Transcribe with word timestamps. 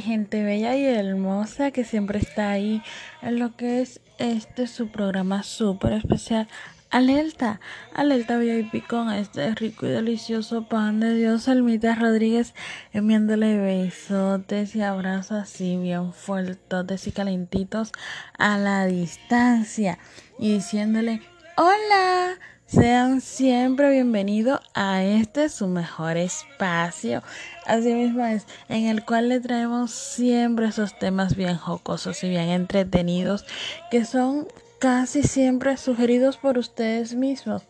gente 0.00 0.42
bella 0.42 0.76
y 0.76 0.84
hermosa 0.84 1.70
que 1.70 1.84
siempre 1.84 2.18
está 2.18 2.50
ahí 2.50 2.82
en 3.22 3.38
lo 3.38 3.56
que 3.56 3.80
es 3.80 4.00
este 4.18 4.66
su 4.66 4.88
programa 4.88 5.42
súper 5.42 5.92
especial. 5.94 6.48
Alerta, 6.90 7.60
alerta 7.94 8.36
VIP 8.36 8.84
con 8.88 9.12
este 9.12 9.54
rico 9.54 9.86
y 9.86 9.90
delicioso 9.90 10.66
pan 10.66 10.98
de 10.98 11.14
Dios, 11.14 11.46
Almita 11.46 11.94
Rodríguez, 11.94 12.52
enviándole 12.92 13.58
besotes 13.58 14.74
y 14.74 14.82
abrazos 14.82 15.38
así 15.38 15.76
bien 15.76 16.12
fuertes 16.12 17.06
y 17.06 17.12
calentitos 17.12 17.92
a 18.36 18.58
la 18.58 18.86
distancia 18.86 19.98
y 20.36 20.54
diciéndole 20.54 21.22
hola 21.56 22.38
sean 22.70 23.20
siempre 23.20 23.90
bienvenidos 23.90 24.60
a 24.74 25.02
este 25.02 25.48
su 25.48 25.66
mejor 25.66 26.16
espacio. 26.16 27.20
Así 27.66 27.92
mismo 27.92 28.24
es, 28.24 28.46
en 28.68 28.86
el 28.86 29.04
cual 29.04 29.28
le 29.28 29.40
traemos 29.40 29.90
siempre 29.90 30.68
esos 30.68 30.96
temas 30.96 31.34
bien 31.34 31.56
jocosos 31.56 32.22
y 32.22 32.28
bien 32.28 32.48
entretenidos 32.48 33.44
que 33.90 34.04
son 34.04 34.46
casi 34.78 35.24
siempre 35.24 35.76
sugeridos 35.78 36.36
por 36.36 36.58
ustedes 36.58 37.14
mismos. 37.14 37.62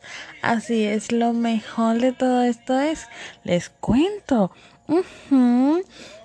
Así 0.42 0.84
es, 0.84 1.12
lo 1.12 1.32
mejor 1.32 1.98
de 1.98 2.12
todo 2.12 2.42
esto 2.42 2.78
es, 2.78 3.06
les 3.42 3.70
cuento 3.70 4.52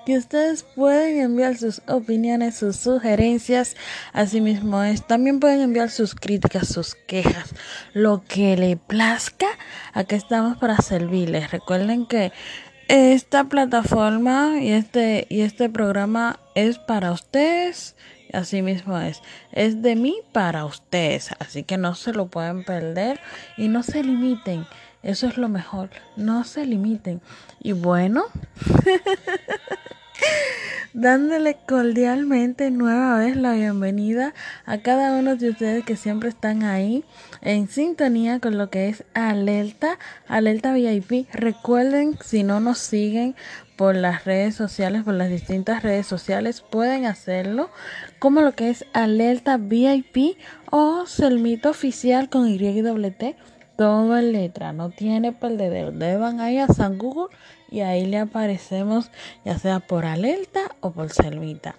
que 0.05 0.17
ustedes 0.17 0.63
pueden 0.63 1.19
enviar 1.19 1.57
sus 1.57 1.81
opiniones, 1.87 2.55
sus 2.55 2.75
sugerencias, 2.75 3.75
asimismo 4.13 4.83
es, 4.83 5.05
también 5.05 5.39
pueden 5.39 5.61
enviar 5.61 5.89
sus 5.89 6.15
críticas, 6.15 6.67
sus 6.67 6.95
quejas, 6.95 7.53
lo 7.93 8.23
que 8.23 8.55
le 8.55 8.77
plazca, 8.77 9.47
aquí 9.93 10.15
estamos 10.15 10.57
para 10.57 10.77
servirles. 10.77 11.51
Recuerden 11.51 12.05
que 12.05 12.31
esta 12.87 13.45
plataforma 13.45 14.59
y 14.61 14.71
este 14.71 15.25
y 15.29 15.41
este 15.41 15.69
programa 15.69 16.39
es 16.53 16.77
para 16.77 17.11
ustedes, 17.11 17.95
así 18.31 18.61
mismo 18.61 18.99
es, 18.99 19.21
es 19.51 19.81
de 19.81 19.95
mí 19.95 20.21
para 20.31 20.65
ustedes, 20.65 21.31
así 21.39 21.63
que 21.63 21.77
no 21.77 21.95
se 21.95 22.13
lo 22.13 22.27
pueden 22.27 22.63
perder 22.63 23.19
y 23.57 23.67
no 23.67 23.81
se 23.81 24.03
limiten. 24.03 24.65
Eso 25.01 25.27
es 25.27 25.37
lo 25.37 25.49
mejor, 25.49 25.91
no 26.15 26.43
se 26.43 26.65
limiten. 26.65 27.21
Y 27.59 27.73
bueno, 27.73 28.25
dándole 30.95 31.57
cordialmente 31.67 32.71
nueva 32.71 33.17
vez 33.17 33.35
la 33.35 33.51
bienvenida 33.51 34.33
a 34.65 34.77
cada 34.77 35.19
uno 35.19 35.35
de 35.35 35.49
ustedes 35.49 35.83
que 35.83 35.97
siempre 35.97 36.29
están 36.29 36.63
ahí 36.63 37.03
en 37.41 37.67
sintonía 37.67 38.39
con 38.39 38.57
lo 38.57 38.69
que 38.69 38.87
es 38.87 39.03
Alerta, 39.13 39.99
Alerta 40.29 40.73
VIP. 40.73 41.27
Recuerden, 41.33 42.17
si 42.23 42.43
no 42.43 42.61
nos 42.61 42.77
siguen 42.77 43.35
por 43.75 43.93
las 43.97 44.23
redes 44.23 44.55
sociales, 44.55 45.03
por 45.03 45.15
las 45.15 45.27
distintas 45.29 45.83
redes 45.83 46.07
sociales, 46.07 46.61
pueden 46.61 47.05
hacerlo 47.05 47.69
como 48.17 48.39
lo 48.39 48.53
que 48.53 48.69
es 48.69 48.85
Alerta 48.93 49.57
VIP 49.57 50.37
o 50.71 51.05
Selmito 51.05 51.71
Oficial 51.71 52.29
con 52.29 52.47
YWT 52.47 53.35
todo 53.75 54.17
en 54.17 54.31
letra, 54.31 54.71
no 54.71 54.89
tiene 54.89 55.33
perdedero. 55.33 55.91
Deban 55.91 56.39
ahí 56.39 56.59
a 56.59 56.67
San 56.67 56.97
Google 56.97 57.35
y 57.69 57.81
ahí 57.81 58.05
le 58.05 58.19
aparecemos 58.19 59.11
ya 59.43 59.57
sea 59.57 59.79
por 59.79 60.05
alerta 60.05 60.75
o 60.81 60.91
por 60.91 61.11
selvita 61.11 61.75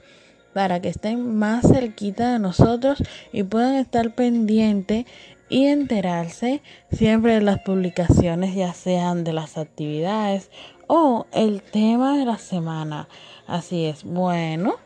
para 0.57 0.81
que 0.81 0.89
estén 0.89 1.37
más 1.37 1.69
cerquita 1.69 2.33
de 2.33 2.39
nosotros 2.39 3.03
y 3.31 3.43
puedan 3.43 3.75
estar 3.75 4.15
pendientes 4.15 5.05
y 5.51 5.67
enterarse 5.67 6.63
siempre 6.91 7.35
de 7.35 7.43
las 7.43 7.61
publicaciones 7.61 8.55
ya 8.55 8.73
sean 8.73 9.23
de 9.23 9.35
las 9.35 9.59
actividades 9.59 10.51
o 10.87 11.27
el 11.33 11.61
tema 11.61 12.17
de 12.17 12.25
la 12.25 12.39
semana. 12.39 13.07
Así 13.47 13.85
es, 13.85 14.03
bueno, 14.03 14.77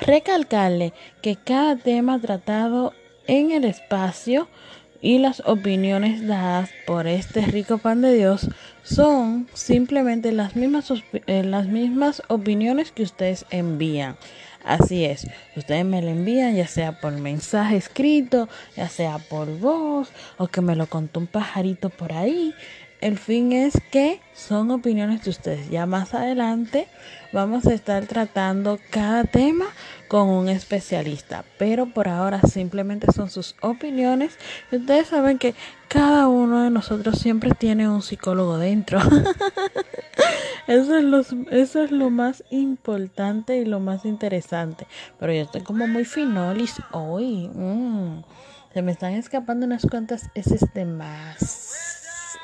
recalcarle 0.00 0.92
que 1.22 1.36
cada 1.36 1.76
tema 1.76 2.20
tratado 2.20 2.92
en 3.26 3.52
el 3.52 3.64
espacio 3.64 4.48
y 5.04 5.18
las 5.18 5.42
opiniones 5.44 6.26
dadas 6.26 6.70
por 6.86 7.06
este 7.06 7.42
rico 7.42 7.76
pan 7.76 8.00
de 8.00 8.14
Dios 8.14 8.48
son 8.82 9.46
simplemente 9.52 10.32
las 10.32 10.56
mismas, 10.56 10.90
eh, 11.26 11.44
las 11.44 11.66
mismas 11.66 12.22
opiniones 12.28 12.90
que 12.90 13.02
ustedes 13.02 13.44
envían. 13.50 14.16
Así 14.64 15.04
es, 15.04 15.26
ustedes 15.56 15.84
me 15.84 16.00
lo 16.00 16.08
envían 16.08 16.56
ya 16.56 16.66
sea 16.66 16.98
por 17.02 17.12
mensaje 17.12 17.76
escrito, 17.76 18.48
ya 18.78 18.88
sea 18.88 19.18
por 19.18 19.58
voz 19.58 20.08
o 20.38 20.46
que 20.46 20.62
me 20.62 20.74
lo 20.74 20.86
contó 20.86 21.20
un 21.20 21.26
pajarito 21.26 21.90
por 21.90 22.14
ahí. 22.14 22.54
El 23.04 23.18
fin 23.18 23.52
es 23.52 23.74
que 23.90 24.22
son 24.32 24.70
opiniones 24.70 25.24
de 25.24 25.28
ustedes. 25.28 25.68
Ya 25.68 25.84
más 25.84 26.14
adelante 26.14 26.88
vamos 27.34 27.66
a 27.66 27.74
estar 27.74 28.06
tratando 28.06 28.78
cada 28.88 29.24
tema 29.24 29.66
con 30.08 30.30
un 30.30 30.48
especialista, 30.48 31.44
pero 31.58 31.84
por 31.84 32.08
ahora 32.08 32.40
simplemente 32.40 33.12
son 33.12 33.28
sus 33.28 33.56
opiniones. 33.60 34.38
Y 34.72 34.76
ustedes 34.76 35.08
saben 35.08 35.38
que 35.38 35.54
cada 35.88 36.28
uno 36.28 36.62
de 36.62 36.70
nosotros 36.70 37.18
siempre 37.18 37.50
tiene 37.50 37.90
un 37.90 38.00
psicólogo 38.00 38.56
dentro. 38.56 38.98
eso, 40.66 40.96
es 40.96 41.04
lo, 41.04 41.20
eso 41.50 41.84
es 41.84 41.90
lo 41.90 42.08
más 42.08 42.42
importante 42.48 43.58
y 43.58 43.66
lo 43.66 43.80
más 43.80 44.06
interesante. 44.06 44.86
Pero 45.20 45.30
yo 45.30 45.42
estoy 45.42 45.60
como 45.60 45.86
muy 45.86 46.06
finolis 46.06 46.76
hoy. 46.90 47.50
Mm, 47.52 48.22
se 48.72 48.80
me 48.80 48.92
están 48.92 49.12
escapando 49.12 49.66
unas 49.66 49.84
cuantas 49.84 50.30
S 50.34 50.58
de 50.72 50.86
más. 50.86 51.93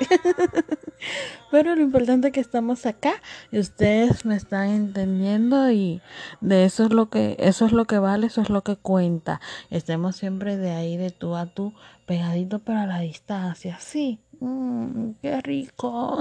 Pero 1.50 1.74
lo 1.74 1.82
importante 1.82 2.28
es 2.28 2.32
que 2.32 2.40
estamos 2.40 2.86
acá 2.86 3.14
y 3.50 3.58
ustedes 3.58 4.24
me 4.24 4.36
están 4.36 4.68
entendiendo 4.68 5.70
y 5.70 6.00
de 6.40 6.64
eso 6.64 6.84
es 6.84 6.92
lo 6.92 7.10
que 7.10 7.36
eso 7.38 7.66
es 7.66 7.72
lo 7.72 7.84
que 7.84 7.98
vale, 7.98 8.26
eso 8.26 8.40
es 8.42 8.50
lo 8.50 8.62
que 8.62 8.76
cuenta. 8.76 9.40
Estemos 9.70 10.16
siempre 10.16 10.56
de 10.56 10.70
ahí 10.72 10.96
de 10.96 11.10
tú 11.10 11.36
a 11.36 11.46
tú, 11.46 11.74
pegadito 12.06 12.58
para 12.58 12.86
la 12.86 13.00
distancia. 13.00 13.78
Sí. 13.80 14.20
Mm, 14.40 15.12
qué 15.20 15.40
rico. 15.40 16.18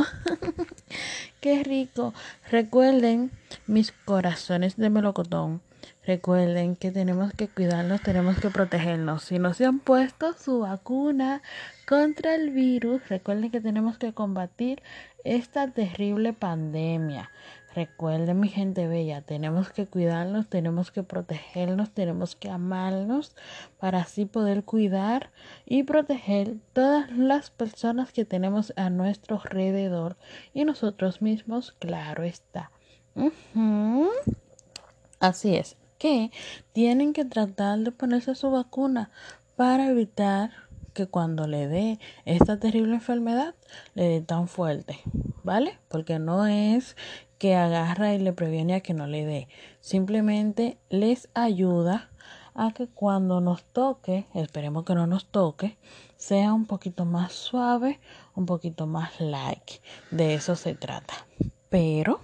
qué 1.41 1.63
rico. 1.63 2.13
Recuerden 2.51 3.31
mis 3.67 3.91
corazones 3.91 4.75
de 4.75 4.89
melocotón 4.89 5.61
Recuerden 6.09 6.75
que 6.75 6.89
tenemos 6.89 7.33
que 7.33 7.47
cuidarnos, 7.47 8.01
tenemos 8.01 8.39
que 8.39 8.49
protegernos. 8.49 9.25
Si 9.25 9.37
no 9.37 9.53
se 9.53 9.67
han 9.67 9.77
puesto 9.77 10.33
su 10.33 10.61
vacuna 10.61 11.43
contra 11.87 12.33
el 12.33 12.49
virus, 12.49 13.07
recuerden 13.09 13.51
que 13.51 13.61
tenemos 13.61 13.99
que 13.99 14.11
combatir 14.11 14.81
esta 15.23 15.67
terrible 15.67 16.33
pandemia. 16.33 17.29
Recuerden, 17.75 18.39
mi 18.39 18.47
gente 18.47 18.87
bella, 18.87 19.21
tenemos 19.21 19.71
que 19.71 19.85
cuidarnos, 19.85 20.49
tenemos 20.49 20.89
que 20.89 21.03
protegernos, 21.03 21.91
tenemos 21.91 22.35
que 22.35 22.49
amarnos 22.49 23.35
para 23.79 23.99
así 23.99 24.25
poder 24.25 24.63
cuidar 24.63 25.29
y 25.67 25.83
proteger 25.83 26.55
todas 26.73 27.11
las 27.11 27.51
personas 27.51 28.11
que 28.11 28.25
tenemos 28.25 28.73
a 28.77 28.89
nuestro 28.89 29.39
alrededor 29.39 30.17
y 30.55 30.65
nosotros 30.65 31.21
mismos, 31.21 31.73
claro 31.73 32.23
está. 32.23 32.71
Así 35.19 35.55
es 35.55 35.77
que 35.99 36.31
tienen 36.73 37.13
que 37.13 37.25
tratar 37.25 37.77
de 37.79 37.91
ponerse 37.91 38.33
su 38.33 38.49
vacuna 38.49 39.11
para 39.55 39.89
evitar 39.89 40.49
que 40.93 41.05
cuando 41.05 41.45
le 41.45 41.67
dé 41.67 41.99
esta 42.25 42.59
terrible 42.59 42.95
enfermedad 42.95 43.53
le 43.93 44.05
dé 44.05 44.21
tan 44.21 44.47
fuerte, 44.47 44.99
¿vale? 45.43 45.77
Porque 45.89 46.17
no 46.17 46.47
es 46.47 46.95
que 47.37 47.55
agarra 47.55 48.13
y 48.13 48.19
le 48.19 48.33
previene 48.33 48.73
a 48.75 48.79
que 48.81 48.93
no 48.93 49.05
le 49.05 49.25
dé, 49.25 49.47
simplemente 49.81 50.77
les 50.89 51.29
ayuda 51.35 52.09
a 52.55 52.71
que 52.73 52.87
cuando 52.87 53.39
nos 53.39 53.63
toque, 53.63 54.25
esperemos 54.33 54.83
que 54.83 54.95
no 54.95 55.07
nos 55.07 55.27
toque, 55.27 55.77
sea 56.17 56.53
un 56.53 56.65
poquito 56.65 57.05
más 57.05 57.31
suave, 57.31 57.99
un 58.35 58.45
poquito 58.45 58.87
más 58.87 59.19
like. 59.21 59.81
De 60.11 60.33
eso 60.33 60.55
se 60.55 60.73
trata. 60.73 61.13
Pero 61.69 62.19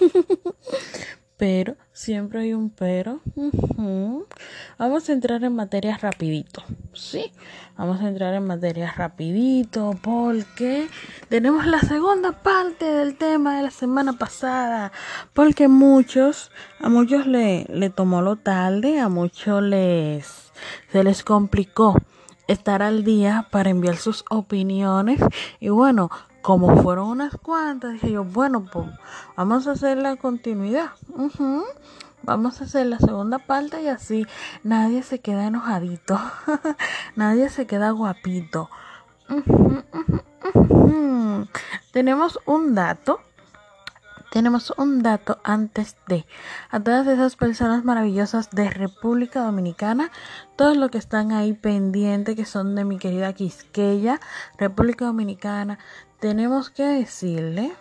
pero, 1.42 1.74
siempre 1.92 2.42
hay 2.42 2.54
un 2.54 2.70
pero. 2.70 3.20
Vamos 4.78 5.08
a 5.08 5.12
entrar 5.12 5.42
en 5.42 5.56
materia 5.56 5.98
rapidito, 5.98 6.62
¿sí? 6.92 7.32
Vamos 7.76 8.00
a 8.00 8.06
entrar 8.06 8.32
en 8.34 8.46
materia 8.46 8.92
rapidito 8.92 9.98
porque 10.00 10.86
tenemos 11.28 11.66
la 11.66 11.80
segunda 11.80 12.30
parte 12.30 12.84
del 12.84 13.16
tema 13.16 13.56
de 13.56 13.64
la 13.64 13.72
semana 13.72 14.12
pasada, 14.12 14.92
porque 15.32 15.66
muchos, 15.66 16.52
a 16.78 16.88
muchos 16.88 17.26
le, 17.26 17.66
le 17.68 17.90
tomó 17.90 18.22
lo 18.22 18.36
tarde, 18.36 19.00
a 19.00 19.08
muchos 19.08 19.64
les, 19.64 20.52
se 20.92 21.02
les 21.02 21.24
complicó 21.24 21.96
estar 22.46 22.82
al 22.82 23.02
día 23.02 23.48
para 23.50 23.70
enviar 23.70 23.96
sus 23.96 24.24
opiniones 24.30 25.20
y 25.58 25.70
bueno, 25.70 26.08
como 26.42 26.82
fueron 26.82 27.08
unas 27.08 27.36
cuantas, 27.36 27.92
dije 27.92 28.12
yo, 28.12 28.24
bueno, 28.24 28.66
pues 28.70 28.88
vamos 29.36 29.66
a 29.66 29.72
hacer 29.72 29.98
la 29.98 30.16
continuidad. 30.16 30.90
Vamos 32.24 32.60
a 32.60 32.64
hacer 32.64 32.86
la 32.86 32.98
segunda 32.98 33.38
parte 33.38 33.82
y 33.82 33.88
así 33.88 34.26
nadie 34.62 35.02
se 35.02 35.20
queda 35.20 35.46
enojadito, 35.46 36.20
nadie 37.16 37.48
se 37.48 37.66
queda 37.66 37.90
guapito. 37.90 38.70
Tenemos 41.92 42.38
un 42.46 42.74
dato 42.74 43.20
tenemos 44.32 44.72
un 44.78 45.02
dato 45.02 45.40
antes 45.44 45.94
de 46.08 46.24
a 46.70 46.80
todas 46.80 47.06
esas 47.06 47.36
personas 47.36 47.84
maravillosas 47.84 48.48
de 48.50 48.70
República 48.70 49.42
Dominicana, 49.42 50.10
todos 50.56 50.74
los 50.74 50.90
que 50.90 50.96
están 50.96 51.32
ahí 51.32 51.52
pendientes, 51.52 52.34
que 52.34 52.46
son 52.46 52.74
de 52.74 52.86
mi 52.86 52.98
querida 52.98 53.34
Quisqueya, 53.34 54.20
República 54.56 55.04
Dominicana, 55.04 55.78
tenemos 56.18 56.70
que 56.70 56.82
decirle 56.82 57.74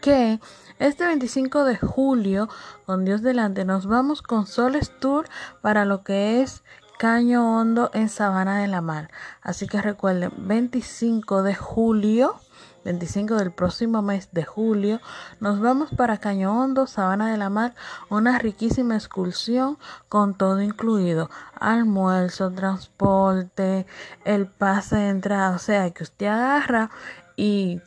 que 0.00 0.40
este 0.80 1.06
25 1.06 1.64
de 1.64 1.76
julio, 1.76 2.48
con 2.84 3.04
Dios 3.04 3.22
delante, 3.22 3.64
nos 3.64 3.86
vamos 3.86 4.22
con 4.22 4.44
Soles 4.44 4.90
Tour 4.98 5.28
para 5.62 5.84
lo 5.84 6.02
que 6.02 6.42
es 6.42 6.64
Caño 6.98 7.56
Hondo 7.56 7.92
en 7.94 8.08
Sabana 8.08 8.58
de 8.60 8.66
la 8.66 8.80
Mar. 8.80 9.08
Así 9.40 9.68
que 9.68 9.80
recuerden, 9.80 10.32
25 10.36 11.44
de 11.44 11.54
julio 11.54 12.40
25 12.84 13.36
del 13.36 13.50
próximo 13.50 14.02
mes 14.02 14.28
de 14.32 14.44
julio, 14.44 15.00
nos 15.40 15.60
vamos 15.60 15.90
para 15.96 16.18
Caño 16.18 16.58
Hondo, 16.58 16.86
Sabana 16.86 17.30
de 17.30 17.36
la 17.36 17.50
Mar, 17.50 17.74
una 18.08 18.38
riquísima 18.38 18.94
excursión 18.94 19.78
con 20.08 20.34
todo 20.34 20.62
incluido, 20.62 21.30
almuerzo, 21.58 22.50
transporte, 22.50 23.86
el 24.24 24.46
pase 24.46 24.96
de 24.96 25.08
entrada, 25.08 25.56
o 25.56 25.58
sea 25.58 25.90
que 25.90 26.04
usted 26.04 26.26
agarra 26.26 26.90
y 27.36 27.80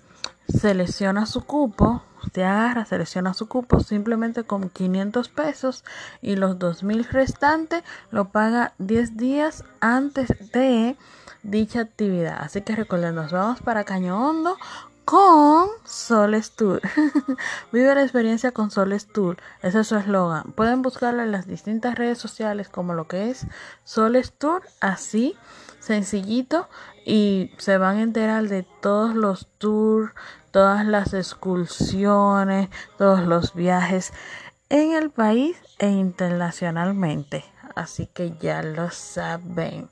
selecciona 0.47 1.25
su 1.25 1.45
cupo, 1.45 2.03
usted 2.23 2.43
agarra, 2.43 2.85
selecciona 2.85 3.33
su 3.33 3.47
cupo 3.47 3.79
simplemente 3.79 4.43
con 4.43 4.69
500 4.69 5.29
pesos 5.29 5.83
y 6.21 6.35
los 6.35 6.59
2000 6.59 7.05
restantes 7.05 7.83
lo 8.11 8.29
paga 8.29 8.73
10 8.77 9.17
días 9.17 9.63
antes 9.79 10.51
de 10.51 10.97
dicha 11.43 11.81
actividad. 11.81 12.38
Así 12.41 12.61
que 12.61 12.75
recuerden, 12.75 13.15
nos 13.15 13.31
vamos 13.31 13.61
para 13.61 13.83
Caño 13.83 14.17
Hondo 14.17 14.57
con 15.05 15.69
Soles 15.85 16.51
Tour. 16.55 16.81
Vive 17.71 17.95
la 17.95 18.03
experiencia 18.03 18.51
con 18.51 18.71
Soles 18.71 19.07
Tour. 19.07 19.38
Ese 19.61 19.81
es 19.81 19.88
su 19.88 19.97
eslogan. 19.97 20.51
Pueden 20.53 20.81
buscarlo 20.81 21.21
en 21.23 21.31
las 21.31 21.47
distintas 21.47 21.95
redes 21.95 22.17
sociales 22.17 22.69
como 22.69 22.93
lo 22.93 23.07
que 23.07 23.29
es 23.29 23.45
Soles 23.83 24.33
Tour, 24.33 24.63
así 24.79 25.35
sencillito 25.79 26.69
y 27.05 27.51
se 27.57 27.77
van 27.77 27.97
a 27.97 28.03
enterar 28.03 28.47
de 28.47 28.63
todos 28.81 29.15
los 29.15 29.47
tours, 29.57 30.13
todas 30.51 30.85
las 30.85 31.13
excursiones, 31.13 32.69
todos 32.97 33.25
los 33.25 33.53
viajes 33.55 34.13
en 34.69 34.93
el 34.93 35.09
país 35.09 35.57
e 35.79 35.89
internacionalmente. 35.89 37.43
Así 37.75 38.07
que 38.07 38.33
ya 38.39 38.61
lo 38.61 38.91
saben. 38.91 39.89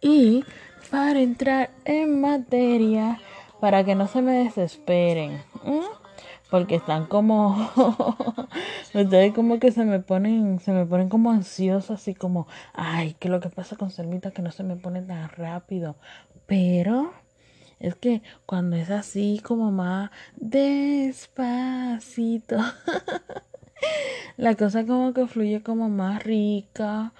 Y 0.00 0.44
para 0.90 1.20
entrar 1.20 1.70
en 1.84 2.20
materia, 2.20 3.20
para 3.60 3.84
que 3.84 3.94
no 3.94 4.08
se 4.08 4.22
me 4.22 4.44
desesperen. 4.44 5.42
Porque 6.50 6.76
están 6.76 7.06
como 7.06 7.70
ustedes 8.94 9.34
como 9.34 9.58
que 9.58 9.70
se 9.70 9.84
me 9.84 10.00
ponen 10.00 10.60
se 10.60 10.72
me 10.72 10.86
ponen 10.86 11.10
como 11.10 11.30
ansiosos 11.30 11.90
así 11.90 12.14
como 12.14 12.46
ay, 12.72 13.14
¿qué 13.18 13.28
es 13.28 13.32
lo 13.32 13.40
que 13.40 13.50
pasa 13.50 13.76
con 13.76 13.90
Selmita 13.90 14.30
que 14.30 14.40
no 14.40 14.50
se 14.50 14.62
me 14.62 14.76
pone 14.76 15.02
tan 15.02 15.28
rápido? 15.28 15.96
Pero 16.46 17.12
es 17.80 17.94
que 17.96 18.22
cuando 18.46 18.76
es 18.76 18.90
así 18.90 19.42
como 19.44 19.70
más 19.70 20.10
despacito 20.36 20.96
la 24.38 24.54
cosa 24.54 24.86
como 24.86 25.12
que 25.12 25.26
fluye 25.26 25.62
como 25.62 25.88
más 25.88 26.22
rica, 26.22 27.12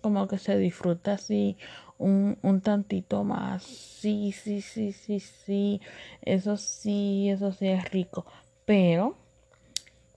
como 0.00 0.28
que 0.28 0.38
se 0.38 0.56
disfruta 0.56 1.14
así 1.14 1.56
un, 2.00 2.38
un 2.42 2.60
tantito 2.60 3.22
más. 3.22 3.62
Sí, 3.62 4.32
sí, 4.32 4.62
sí, 4.62 4.92
sí, 4.92 5.20
sí. 5.20 5.80
Eso 6.22 6.56
sí, 6.56 7.28
eso 7.30 7.52
sí 7.52 7.68
es 7.68 7.88
rico. 7.90 8.26
Pero 8.64 9.16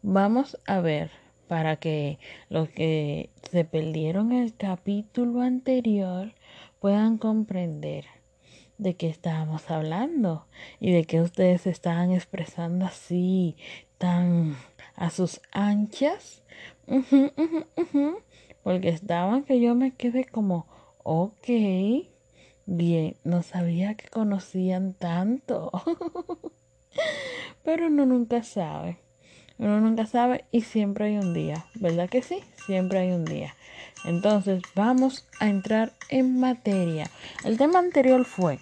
vamos 0.01 0.57
a 0.65 0.79
ver 0.79 1.11
para 1.47 1.75
que 1.75 2.17
los 2.49 2.69
que 2.69 3.29
se 3.51 3.65
perdieron 3.65 4.31
el 4.31 4.55
capítulo 4.55 5.41
anterior 5.41 6.33
puedan 6.79 7.17
comprender 7.17 8.05
de 8.77 8.95
qué 8.95 9.07
estábamos 9.07 9.69
hablando 9.69 10.47
y 10.79 10.91
de 10.91 11.03
que 11.03 11.21
ustedes 11.21 11.67
estaban 11.67 12.11
expresando 12.11 12.85
así 12.85 13.55
tan 13.97 14.55
a 14.95 15.09
sus 15.09 15.41
anchas 15.51 16.43
porque 18.63 18.89
estaban 18.89 19.43
que 19.43 19.59
yo 19.59 19.75
me 19.75 19.91
quedé 19.91 20.25
como 20.25 20.67
Ok, 21.03 21.47
bien, 22.65 23.17
no 23.25 23.43
sabía 23.43 23.95
que 23.95 24.07
conocían 24.07 24.93
tanto. 24.93 25.69
Pero 27.63 27.87
uno 27.87 28.05
nunca 28.05 28.43
sabe. 28.43 28.99
Uno 29.57 29.81
nunca 29.81 30.05
sabe 30.05 30.45
y 30.51 30.61
siempre 30.61 31.05
hay 31.05 31.17
un 31.17 31.33
día, 31.33 31.65
¿verdad 31.75 32.09
que 32.09 32.21
sí? 32.21 32.39
Siempre 32.65 32.99
hay 32.99 33.11
un 33.11 33.25
día. 33.25 33.53
Entonces 34.05 34.61
vamos 34.75 35.27
a 35.39 35.49
entrar 35.49 35.93
en 36.09 36.39
materia. 36.39 37.09
El 37.43 37.57
tema 37.57 37.79
anterior 37.79 38.23
fue, 38.25 38.59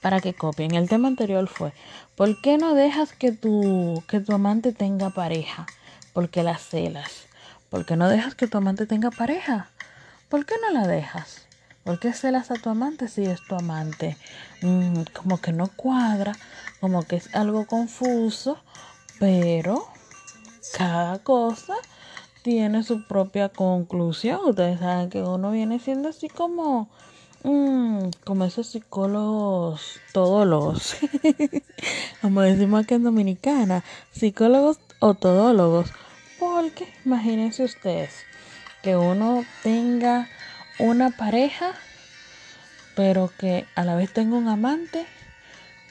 para 0.00 0.20
que 0.20 0.34
copien, 0.34 0.74
el 0.74 0.88
tema 0.88 1.08
anterior 1.08 1.48
fue, 1.48 1.72
¿por 2.16 2.40
qué 2.40 2.58
no 2.58 2.74
dejas 2.74 3.12
que 3.14 3.32
tu, 3.32 4.04
que 4.08 4.20
tu 4.20 4.32
amante 4.32 4.72
tenga 4.72 5.10
pareja? 5.10 5.66
Porque 6.12 6.42
la 6.42 6.58
celas. 6.58 7.26
¿Por 7.68 7.84
qué 7.84 7.96
no 7.96 8.08
dejas 8.08 8.34
que 8.34 8.46
tu 8.46 8.58
amante 8.58 8.86
tenga 8.86 9.10
pareja? 9.10 9.70
¿Por 10.28 10.44
qué 10.44 10.56
no 10.60 10.78
la 10.78 10.86
dejas? 10.86 11.46
¿Por 11.84 11.98
qué 11.98 12.12
celas 12.12 12.50
a 12.50 12.56
tu 12.56 12.68
amante 12.68 13.08
si 13.08 13.24
es 13.24 13.40
tu 13.48 13.54
amante? 13.54 14.18
Mm, 14.60 15.04
como 15.14 15.40
que 15.40 15.52
no 15.52 15.68
cuadra, 15.74 16.36
como 16.80 17.06
que 17.06 17.16
es 17.16 17.34
algo 17.34 17.66
confuso, 17.66 18.58
pero 19.18 19.88
cada 20.76 21.18
cosa 21.20 21.76
tiene 22.42 22.82
su 22.82 23.06
propia 23.06 23.48
conclusión. 23.48 24.40
Ustedes 24.44 24.80
saben 24.80 25.08
que 25.08 25.22
uno 25.22 25.50
viene 25.50 25.78
siendo 25.78 26.10
así 26.10 26.28
como, 26.28 26.90
mm, 27.44 28.10
como 28.26 28.44
esos 28.44 28.66
psicólogos 28.66 30.00
todólogos, 30.12 30.94
como 32.20 32.42
decimos 32.42 32.82
aquí 32.82 32.92
en 32.92 33.04
Dominicana, 33.04 33.82
psicólogos 34.10 34.78
o 34.98 35.14
todólogos. 35.14 35.90
Porque 36.38 36.86
imagínense 37.06 37.64
ustedes 37.64 38.26
que 38.82 38.96
uno 38.96 39.44
tenga 39.62 40.28
una 40.78 41.10
pareja, 41.10 41.74
pero 42.94 43.32
que 43.38 43.66
a 43.74 43.84
la 43.84 43.94
vez 43.94 44.12
tenga 44.12 44.36
un 44.36 44.48
amante, 44.48 45.06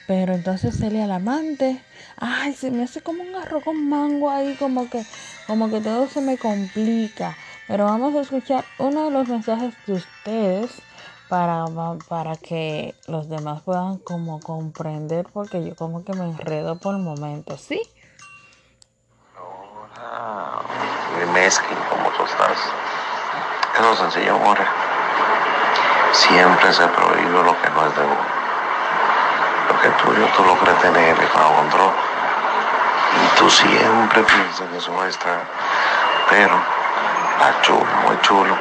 pero 0.06 0.34
entonces 0.34 0.74
se 0.74 0.90
le 0.90 1.02
al 1.02 1.12
amante, 1.12 1.82
ay, 2.16 2.54
se 2.54 2.70
me 2.70 2.84
hace 2.84 3.02
como 3.02 3.22
un 3.22 3.34
arroz 3.36 3.62
con 3.62 3.88
mango 3.88 4.30
ahí, 4.30 4.56
como 4.56 4.88
que, 4.88 5.04
como 5.46 5.68
que 5.70 5.80
todo 5.80 6.08
se 6.08 6.22
me 6.22 6.38
complica. 6.38 7.36
Pero 7.66 7.84
vamos 7.84 8.14
a 8.14 8.22
escuchar 8.22 8.64
uno 8.78 9.04
de 9.04 9.10
los 9.10 9.28
mensajes 9.28 9.74
de 9.86 9.92
ustedes 9.92 10.82
para, 11.28 11.66
para 12.08 12.36
que 12.36 12.94
los 13.06 13.28
demás 13.28 13.62
puedan 13.62 13.98
como 13.98 14.40
comprender, 14.40 15.26
porque 15.32 15.62
yo 15.62 15.76
como 15.76 16.04
que 16.04 16.14
me 16.14 16.24
enredo 16.24 16.78
por 16.78 16.94
el 16.94 17.02
momento, 17.02 17.58
¿sí? 17.58 17.80
Hola, 19.98 20.62
Meskin, 21.32 21.76
¿cómo 21.90 22.08
tú 22.10 22.24
estás? 22.24 22.72
Eso 23.74 23.96
sencillo, 23.96 24.36
amor. 24.36 24.58
Siempre 26.12 26.72
se 26.72 26.86
prohíbe 26.86 27.42
lo 27.42 27.60
que 27.60 27.70
no 27.70 27.86
es 27.86 27.96
de 27.96 28.02
uno. 28.02 28.38
Lo 29.68 29.80
que 29.80 29.88
tuyo 30.02 30.26
tú 30.36 30.44
lo 30.44 30.56
crees 30.58 30.78
tener 30.80 31.16
y 31.16 31.24
otro. 31.24 31.92
Y 33.16 33.38
tú 33.38 33.50
siempre 33.50 34.22
piensas 34.22 34.68
que 34.70 34.78
eso 34.78 34.94
va 34.94 35.04
a. 35.04 35.40
Pero, 36.30 36.54
está 37.32 37.62
chulo, 37.62 37.86
muy 38.06 38.20
chulo. 38.20 38.56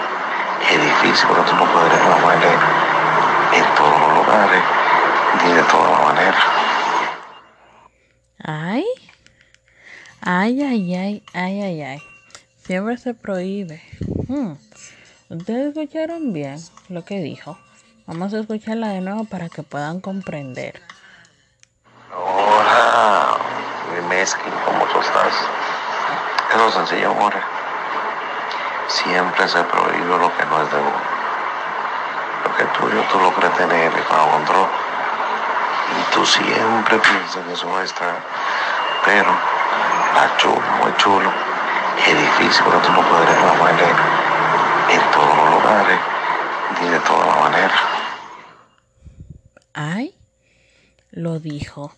Es 0.71 0.81
difícil 0.81 1.27
porque 1.27 1.51
tú 1.51 1.55
no 1.55 1.65
puedes 1.65 1.91
reclamarle 1.91 2.49
en 3.53 3.75
todos 3.75 3.99
los 4.01 4.25
lugares 4.25 4.63
ni 5.43 5.53
de 5.53 5.63
todas 5.63 5.91
las 5.91 6.07
maneras. 6.07 6.43
Ay, 8.43 8.85
ay, 10.29 10.61
ay, 10.61 10.93
ay, 10.93 11.23
ay, 11.33 11.61
ay, 11.61 11.81
ay. 11.81 12.03
Siempre 12.65 12.97
se 12.97 13.13
prohíbe. 13.13 13.81
Hmm. 14.27 14.55
Ustedes 15.29 15.67
escucharon 15.69 16.33
bien 16.33 16.59
lo 16.89 17.05
que 17.05 17.21
dijo. 17.21 17.57
Vamos 18.07 18.33
a 18.33 18.39
escucharla 18.39 18.89
de 18.89 18.99
nuevo 18.99 19.23
para 19.23 19.47
que 19.47 19.63
puedan 19.63 20.01
comprender. 20.01 20.81
Hola, 22.13 23.37
mi 23.95 24.05
mezcla, 24.09 24.51
¿cómo 24.65 24.85
estás? 24.99 25.33
Eso 26.53 26.67
es 26.67 26.73
sencillo, 26.73 27.11
amor. 27.11 27.33
Siempre 28.89 29.47
se 29.47 29.63
prohíbe 29.63 30.17
lo 30.17 30.35
que 30.35 30.45
no 30.45 30.61
es 30.61 30.71
de 30.71 30.77
uno. 30.77 31.01
Lo 32.43 32.55
que 32.57 32.65
tuyo 32.77 33.01
tú 33.09 33.19
lo 33.19 33.33
crees 33.33 33.55
tener 33.55 33.93
y 33.93 34.01
para. 34.11 34.67
Y 35.87 36.13
tú 36.13 36.25
siempre 36.25 36.99
piensas 36.99 37.45
que 37.45 37.53
eso 37.53 37.69
va 37.69 37.79
a 37.79 37.83
estar. 37.85 38.15
Pero, 39.05 39.31
está 40.07 40.37
chulo, 40.37 40.61
muy 40.81 40.93
chulo. 40.97 41.31
Es 42.07 42.15
difícil 42.15 42.63
pero 42.65 42.81
tú 42.81 42.91
no 42.91 43.01
puedes 43.09 43.29
reclamarle 43.29 43.87
en 44.93 45.01
todos 45.11 45.37
los 45.37 45.49
lugares 45.55 45.99
y 46.81 46.85
de 46.89 46.99
todas 46.99 47.27
las 47.27 47.39
maneras. 47.39 47.79
Ay, 49.73 50.15
lo 51.11 51.39
dijo. 51.39 51.93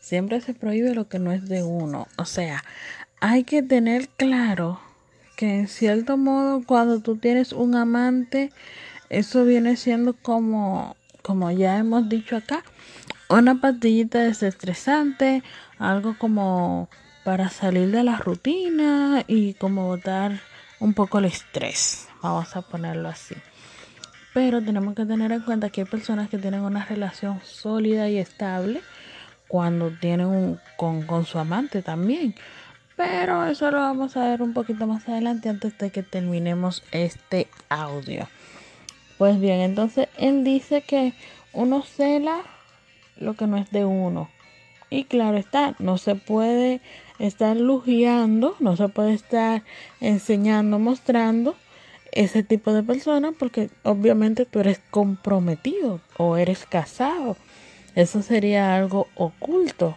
siempre 0.00 0.40
se 0.40 0.52
prohíbe 0.52 0.94
lo 0.94 1.08
que 1.08 1.18
no 1.18 1.32
es 1.32 1.48
de 1.48 1.62
uno. 1.62 2.08
O 2.16 2.24
sea, 2.24 2.64
hay 3.20 3.44
que 3.44 3.62
tener 3.62 4.08
claro 4.08 4.80
que 5.36 5.60
en 5.60 5.68
cierto 5.68 6.16
modo 6.16 6.62
cuando 6.66 7.00
tú 7.00 7.16
tienes 7.16 7.52
un 7.52 7.76
amante, 7.76 8.52
eso 9.10 9.44
viene 9.44 9.76
siendo 9.76 10.14
como, 10.14 10.96
como 11.22 11.50
ya 11.50 11.78
hemos 11.78 12.08
dicho 12.08 12.36
acá, 12.36 12.64
una 13.28 13.60
pastillita 13.60 14.18
desestresante, 14.18 15.42
algo 15.78 16.16
como 16.18 16.88
para 17.24 17.48
salir 17.48 17.90
de 17.90 18.02
la 18.02 18.16
rutina 18.16 19.24
y 19.26 19.54
como 19.54 19.86
botar 19.86 20.40
un 20.80 20.94
poco 20.94 21.18
el 21.18 21.26
estrés, 21.26 22.08
vamos 22.22 22.56
a 22.56 22.62
ponerlo 22.62 23.08
así. 23.08 23.36
Pero 24.34 24.62
tenemos 24.62 24.94
que 24.94 25.04
tener 25.04 25.30
en 25.30 25.42
cuenta 25.42 25.70
que 25.70 25.82
hay 25.82 25.86
personas 25.86 26.28
que 26.28 26.38
tienen 26.38 26.60
una 26.60 26.84
relación 26.84 27.40
sólida 27.44 28.08
y 28.08 28.18
estable 28.18 28.80
cuando 29.46 29.90
tienen 29.90 30.26
un, 30.26 30.60
con, 30.76 31.02
con 31.02 31.26
su 31.26 31.38
amante 31.38 31.82
también. 31.82 32.34
Pero 32.96 33.46
eso 33.46 33.70
lo 33.70 33.78
vamos 33.78 34.16
a 34.16 34.28
ver 34.28 34.42
un 34.42 34.54
poquito 34.54 34.86
más 34.86 35.08
adelante 35.08 35.48
antes 35.48 35.76
de 35.78 35.90
que 35.90 36.02
terminemos 36.02 36.82
este 36.92 37.48
audio. 37.68 38.28
Pues 39.18 39.38
bien, 39.38 39.60
entonces 39.60 40.08
él 40.18 40.44
dice 40.44 40.82
que 40.82 41.12
uno 41.52 41.82
cela 41.82 42.38
lo 43.16 43.34
que 43.34 43.46
no 43.46 43.56
es 43.56 43.70
de 43.70 43.84
uno. 43.84 44.30
Y 44.90 45.04
claro 45.04 45.36
está, 45.36 45.74
no 45.78 45.96
se 45.96 46.14
puede 46.14 46.80
estar 47.26 47.56
lujeando, 47.56 48.56
no 48.58 48.76
se 48.76 48.88
puede 48.88 49.14
estar 49.14 49.62
enseñando, 50.00 50.78
mostrando 50.78 51.54
ese 52.10 52.42
tipo 52.42 52.72
de 52.72 52.82
persona 52.82 53.32
porque 53.32 53.70
obviamente 53.84 54.44
tú 54.44 54.58
eres 54.58 54.80
comprometido 54.90 56.00
o 56.18 56.36
eres 56.36 56.66
casado. 56.66 57.36
Eso 57.94 58.22
sería 58.22 58.74
algo 58.74 59.06
oculto. 59.14 59.96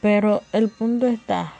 Pero 0.00 0.42
el 0.52 0.68
punto 0.68 1.06
está, 1.06 1.52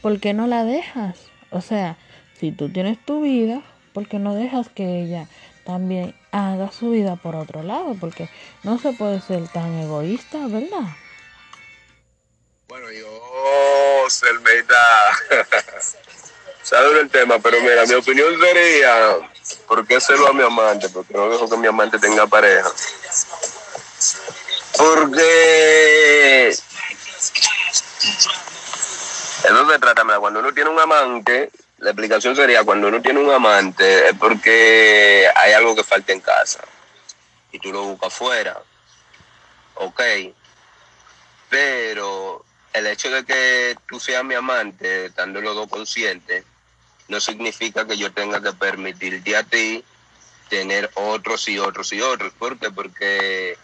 ¿por 0.00 0.20
qué 0.20 0.34
no 0.34 0.46
la 0.46 0.64
dejas? 0.64 1.18
O 1.50 1.60
sea, 1.60 1.96
si 2.38 2.52
tú 2.52 2.68
tienes 2.68 2.98
tu 3.04 3.22
vida, 3.22 3.62
¿por 3.92 4.08
qué 4.08 4.18
no 4.18 4.34
dejas 4.34 4.68
que 4.68 5.02
ella 5.02 5.26
también 5.64 6.14
haga 6.32 6.70
su 6.70 6.90
vida 6.90 7.16
por 7.16 7.36
otro 7.36 7.62
lado? 7.62 7.94
Porque 8.00 8.28
no 8.62 8.78
se 8.78 8.92
puede 8.92 9.20
ser 9.20 9.48
tan 9.48 9.74
egoísta, 9.78 10.46
¿verdad? 10.48 10.88
Bueno, 12.72 12.90
yo, 12.90 14.08
Selmeita, 14.08 14.74
sabe 16.62 17.00
el 17.02 17.10
tema, 17.10 17.38
pero 17.38 17.60
mira, 17.60 17.84
mi 17.84 17.92
opinión 17.92 18.34
sería, 18.40 19.18
¿por 19.68 19.86
qué 19.86 20.00
celo 20.00 20.28
a 20.28 20.32
mi 20.32 20.42
amante? 20.42 20.88
Porque 20.88 21.12
no 21.12 21.28
dejo 21.28 21.50
que 21.50 21.58
mi 21.58 21.66
amante 21.66 21.98
tenga 21.98 22.26
pareja. 22.26 22.72
Porque 24.78 26.48
eso 26.48 26.64
se 29.70 29.78
trata, 29.78 30.04
mira, 30.04 30.18
cuando 30.18 30.40
uno 30.40 30.54
tiene 30.54 30.70
un 30.70 30.80
amante, 30.80 31.50
la 31.76 31.90
explicación 31.90 32.34
sería 32.34 32.64
cuando 32.64 32.88
uno 32.88 33.02
tiene 33.02 33.20
un 33.20 33.30
amante 33.30 34.08
es 34.08 34.16
porque 34.16 35.30
hay 35.36 35.52
algo 35.52 35.76
que 35.76 35.84
falta 35.84 36.14
en 36.14 36.20
casa 36.20 36.64
y 37.50 37.58
tú 37.58 37.70
lo 37.70 37.82
buscas 37.82 38.06
afuera. 38.06 38.62
Ok. 39.74 40.00
Pero 41.50 42.46
el 42.72 42.86
hecho 42.86 43.10
de 43.10 43.24
que 43.24 43.76
tú 43.86 44.00
seas 44.00 44.24
mi 44.24 44.34
amante, 44.34 45.06
estando 45.06 45.40
los 45.40 45.54
dos 45.54 45.68
conscientes, 45.68 46.44
no 47.08 47.20
significa 47.20 47.86
que 47.86 47.98
yo 47.98 48.12
tenga 48.12 48.40
que 48.40 48.52
permitirte 48.52 49.36
a 49.36 49.42
ti 49.42 49.84
tener 50.48 50.90
otros 50.94 51.48
y 51.48 51.58
otros 51.58 51.92
y 51.92 52.00
otros. 52.00 52.32
¿Por 52.34 52.58
qué? 52.58 52.70
Porque 52.70 53.58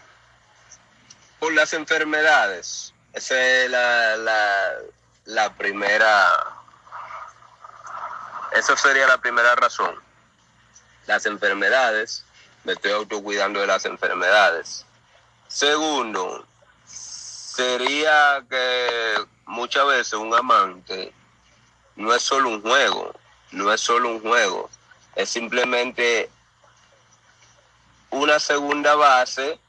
por 1.39 1.53
las 1.53 1.73
enfermedades. 1.73 2.93
Esa 3.13 3.41
es 3.41 3.71
la, 3.71 4.17
la, 4.17 4.73
la 5.25 5.53
primera. 5.53 6.27
Esa 8.51 8.75
sería 8.77 9.07
la 9.07 9.19
primera 9.19 9.55
razón. 9.55 9.95
Las 11.07 11.25
enfermedades. 11.25 12.25
Me 12.63 12.73
estoy 12.73 12.91
autocuidando 12.91 13.61
de 13.61 13.67
las 13.67 13.85
enfermedades. 13.85 14.85
Segundo, 15.47 16.45
sería 17.59 18.41
que 18.49 19.15
muchas 19.45 19.85
veces 19.85 20.13
un 20.13 20.33
amante 20.33 21.11
no 21.97 22.13
es 22.13 22.21
solo 22.21 22.47
un 22.47 22.61
juego, 22.61 23.13
no 23.51 23.73
es 23.73 23.81
solo 23.81 24.07
un 24.07 24.21
juego, 24.21 24.69
es 25.13 25.29
simplemente 25.29 26.29
una 28.11 28.39
segunda 28.39 28.95
base. 28.95 29.59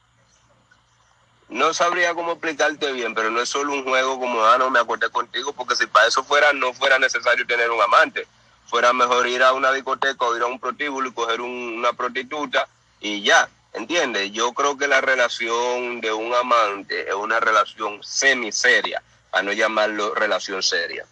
No 1.48 1.74
sabría 1.74 2.14
cómo 2.14 2.30
explicarte 2.30 2.92
bien, 2.92 3.12
pero 3.12 3.28
no 3.28 3.40
es 3.40 3.48
solo 3.48 3.72
un 3.72 3.82
juego 3.82 4.20
como, 4.20 4.44
ah, 4.44 4.56
no 4.56 4.70
me 4.70 4.78
acordé 4.78 5.10
contigo, 5.10 5.52
porque 5.52 5.74
si 5.74 5.88
para 5.88 6.06
eso 6.06 6.22
fuera, 6.22 6.52
no 6.52 6.72
fuera 6.72 6.96
necesario 6.96 7.44
tener 7.44 7.72
un 7.72 7.82
amante. 7.82 8.28
Fuera 8.66 8.92
mejor 8.92 9.26
ir 9.26 9.42
a 9.42 9.52
una 9.52 9.72
discoteca 9.72 10.26
o 10.26 10.36
ir 10.36 10.42
a 10.42 10.46
un 10.46 10.60
protíbulo 10.60 11.08
y 11.08 11.12
coger 11.12 11.40
una 11.40 11.92
prostituta 11.92 12.68
y 13.00 13.22
ya. 13.22 13.50
¿Entiendes? 13.72 14.32
Yo 14.32 14.52
creo 14.52 14.76
que 14.76 14.88
la 14.88 15.00
relación 15.00 16.00
de 16.00 16.12
un 16.12 16.34
amante 16.34 17.08
es 17.08 17.14
una 17.14 17.38
relación 17.38 18.02
semiseria, 18.02 19.02
para 19.30 19.44
no 19.44 19.52
llamarlo 19.52 20.14
relación 20.14 20.62
seria. 20.62 21.06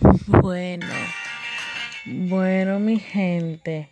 Bueno, 0.26 0.86
bueno, 2.04 2.78
mi 2.78 2.98
gente, 2.98 3.90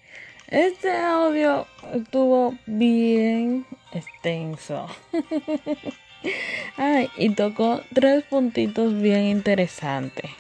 este 0.49 0.91
audio 0.97 1.67
estuvo 1.93 2.55
bien 2.67 3.67
extenso. 3.93 4.87
Ay, 6.77 7.11
y 7.17 7.31
tocó 7.31 7.83
tres 7.93 8.25
puntitos 8.25 8.95
bien 9.01 9.25
interesantes. 9.25 10.31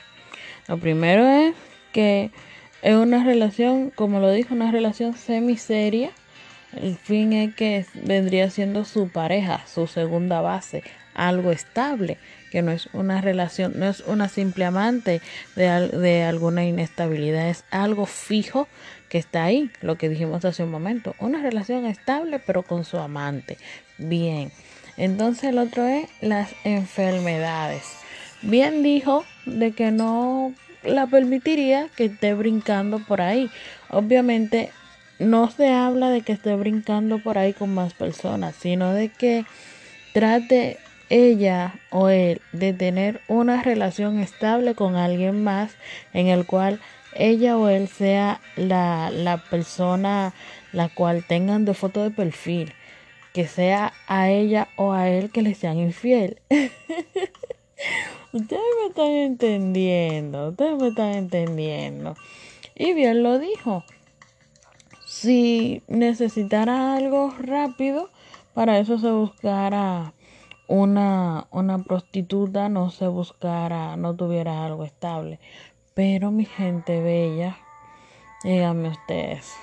Lo 0.68 0.78
primero 0.78 1.26
es 1.26 1.54
que 1.92 2.30
es 2.82 2.94
una 2.94 3.24
relación, 3.24 3.90
como 3.90 4.20
lo 4.20 4.30
dijo, 4.30 4.54
una 4.54 4.70
relación 4.70 5.16
semiseria 5.16 6.12
el 6.74 6.96
fin 6.96 7.32
es 7.32 7.54
que 7.54 7.86
vendría 7.94 8.50
siendo 8.50 8.84
su 8.84 9.08
pareja, 9.08 9.62
su 9.66 9.86
segunda 9.86 10.40
base, 10.40 10.82
algo 11.14 11.50
estable, 11.50 12.18
que 12.50 12.62
no 12.62 12.72
es 12.72 12.88
una 12.92 13.20
relación, 13.20 13.74
no 13.76 13.86
es 13.86 14.00
una 14.00 14.28
simple 14.28 14.64
amante 14.64 15.20
de, 15.54 15.88
de 15.88 16.24
alguna 16.24 16.64
inestabilidad, 16.64 17.48
es 17.48 17.64
algo 17.70 18.06
fijo 18.06 18.68
que 19.08 19.18
está 19.18 19.44
ahí, 19.44 19.70
lo 19.80 19.96
que 19.96 20.08
dijimos 20.08 20.44
hace 20.44 20.64
un 20.64 20.70
momento, 20.70 21.14
una 21.18 21.40
relación 21.40 21.86
estable 21.86 22.38
pero 22.38 22.62
con 22.62 22.84
su 22.84 22.98
amante. 22.98 23.56
Bien, 23.98 24.52
entonces 24.96 25.44
el 25.44 25.58
otro 25.58 25.86
es 25.86 26.08
las 26.20 26.50
enfermedades. 26.64 27.84
Bien 28.42 28.82
dijo 28.82 29.24
de 29.46 29.72
que 29.72 29.90
no 29.90 30.52
la 30.84 31.06
permitiría 31.06 31.88
que 31.96 32.06
esté 32.06 32.34
brincando 32.34 32.98
por 32.98 33.20
ahí. 33.20 33.50
Obviamente 33.90 34.70
no 35.18 35.50
se 35.50 35.68
habla 35.72 36.10
de 36.10 36.22
que 36.22 36.32
esté 36.32 36.54
brincando 36.56 37.18
por 37.18 37.38
ahí 37.38 37.52
con 37.52 37.74
más 37.74 37.94
personas, 37.94 38.54
sino 38.56 38.92
de 38.92 39.08
que 39.08 39.44
trate 40.12 40.78
ella 41.08 41.74
o 41.90 42.08
él 42.08 42.40
de 42.52 42.72
tener 42.72 43.20
una 43.28 43.62
relación 43.62 44.18
estable 44.18 44.74
con 44.74 44.96
alguien 44.96 45.44
más 45.44 45.76
en 46.12 46.26
el 46.26 46.46
cual 46.46 46.80
ella 47.14 47.56
o 47.56 47.68
él 47.68 47.88
sea 47.88 48.40
la, 48.56 49.10
la 49.10 49.38
persona 49.38 50.34
la 50.72 50.88
cual 50.88 51.24
tengan 51.26 51.64
de 51.64 51.74
foto 51.74 52.02
de 52.02 52.10
perfil, 52.10 52.74
que 53.32 53.46
sea 53.46 53.92
a 54.06 54.28
ella 54.30 54.68
o 54.76 54.92
a 54.92 55.08
él 55.08 55.30
que 55.30 55.42
le 55.42 55.54
sean 55.54 55.78
infiel. 55.78 56.38
ustedes 58.32 58.62
me 58.80 58.88
están 58.88 59.10
entendiendo, 59.10 60.50
ustedes 60.50 60.76
me 60.76 60.88
están 60.88 61.14
entendiendo. 61.14 62.14
Y 62.74 62.92
bien 62.92 63.22
lo 63.22 63.38
dijo 63.38 63.84
si 65.20 65.82
necesitara 65.88 66.94
algo 66.94 67.32
rápido, 67.38 68.10
para 68.52 68.78
eso 68.78 68.98
se 68.98 69.10
buscara 69.10 70.12
una, 70.68 71.46
una 71.50 71.78
prostituta, 71.82 72.68
no 72.68 72.90
se 72.90 73.06
buscara, 73.06 73.96
no 73.96 74.14
tuviera 74.14 74.66
algo 74.66 74.84
estable. 74.84 75.40
Pero 75.94 76.30
mi 76.30 76.44
gente 76.44 77.00
bella, 77.00 77.56
díganme 78.44 78.90
ustedes, 78.90 79.54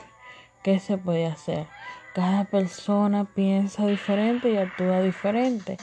¿qué 0.64 0.80
se 0.80 0.98
puede 0.98 1.28
hacer? 1.28 1.68
Cada 2.16 2.46
persona 2.46 3.26
piensa 3.26 3.86
diferente 3.86 4.52
y 4.52 4.58
actúa 4.58 5.02
diferente. 5.02 5.78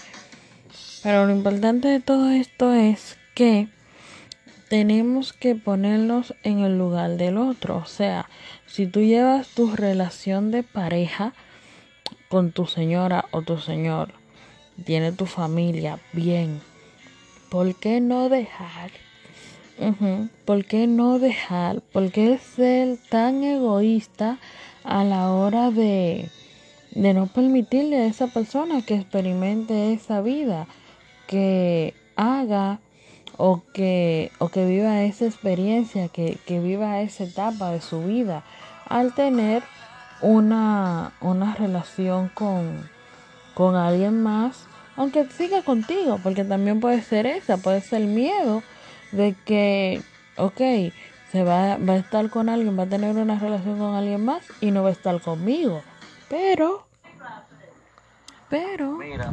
Pero 1.04 1.26
lo 1.26 1.32
importante 1.32 1.86
de 1.86 2.00
todo 2.00 2.30
esto 2.30 2.72
es 2.72 3.16
que 3.36 3.68
tenemos 4.70 5.32
que 5.32 5.56
ponernos 5.56 6.32
en 6.44 6.60
el 6.60 6.78
lugar 6.78 7.16
del 7.16 7.38
otro. 7.38 7.78
O 7.78 7.86
sea, 7.86 8.28
si 8.70 8.86
tú 8.86 9.00
llevas 9.00 9.48
tu 9.48 9.74
relación 9.74 10.50
de 10.50 10.62
pareja 10.62 11.34
con 12.28 12.52
tu 12.52 12.66
señora 12.66 13.26
o 13.30 13.42
tu 13.42 13.58
señor, 13.58 14.12
tiene 14.84 15.12
tu 15.12 15.26
familia 15.26 15.98
bien, 16.12 16.60
¿por 17.50 17.74
qué 17.74 18.00
no 18.00 18.28
dejar? 18.28 18.90
¿Por 20.44 20.66
qué 20.66 20.86
no 20.86 21.18
dejar? 21.18 21.80
¿Por 21.80 22.12
qué 22.12 22.38
ser 22.38 22.98
tan 23.08 23.42
egoísta 23.42 24.38
a 24.84 25.04
la 25.04 25.30
hora 25.32 25.70
de, 25.70 26.28
de 26.90 27.14
no 27.14 27.26
permitirle 27.26 27.96
a 27.96 28.06
esa 28.06 28.26
persona 28.26 28.82
que 28.82 28.96
experimente 28.96 29.94
esa 29.94 30.20
vida? 30.20 30.66
que 31.30 31.94
haga 32.16 32.80
o 33.42 33.62
que, 33.72 34.30
o 34.38 34.50
que 34.50 34.66
viva 34.66 35.00
esa 35.00 35.24
experiencia, 35.24 36.08
que, 36.08 36.36
que 36.44 36.60
viva 36.60 37.00
esa 37.00 37.24
etapa 37.24 37.70
de 37.70 37.80
su 37.80 38.04
vida 38.04 38.42
al 38.86 39.14
tener 39.14 39.62
una, 40.20 41.12
una 41.22 41.54
relación 41.54 42.28
con, 42.28 42.90
con 43.54 43.76
alguien 43.76 44.22
más, 44.22 44.66
aunque 44.94 45.24
siga 45.30 45.62
contigo, 45.62 46.20
porque 46.22 46.44
también 46.44 46.80
puede 46.80 47.00
ser 47.00 47.24
esa, 47.24 47.56
puede 47.56 47.80
ser 47.80 48.02
miedo 48.02 48.62
de 49.10 49.34
que, 49.46 50.02
ok, 50.36 50.92
se 51.32 51.42
va, 51.42 51.78
va 51.78 51.94
a 51.94 51.96
estar 51.96 52.28
con 52.28 52.50
alguien, 52.50 52.78
va 52.78 52.82
a 52.82 52.88
tener 52.90 53.16
una 53.16 53.38
relación 53.38 53.78
con 53.78 53.94
alguien 53.94 54.22
más 54.22 54.42
y 54.60 54.70
no 54.70 54.82
va 54.82 54.90
a 54.90 54.92
estar 54.92 55.18
conmigo. 55.22 55.82
Pero, 56.28 56.86
pero, 58.50 58.98
Mira, 58.98 59.32